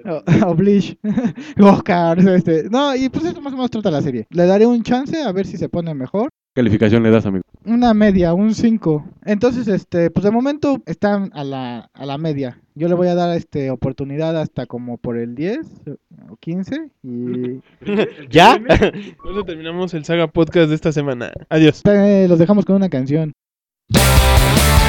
[0.07, 0.97] o, o Bleach
[1.61, 4.83] Oscar este no y pues eso más o menos trata la serie le daré un
[4.83, 7.43] chance a ver si se pone mejor ¿Qué calificación le das, amigo?
[7.65, 12.61] una media un 5 entonces este pues de momento están a la a la media
[12.75, 15.59] yo le voy a dar este oportunidad hasta como por el 10
[16.31, 17.61] o 15 y
[18.31, 18.59] ¿Ya?
[19.19, 21.31] Con eso terminamos el Saga Podcast de esta semana.
[21.51, 21.83] Adiós.
[21.85, 24.80] eh, los dejamos con una canción「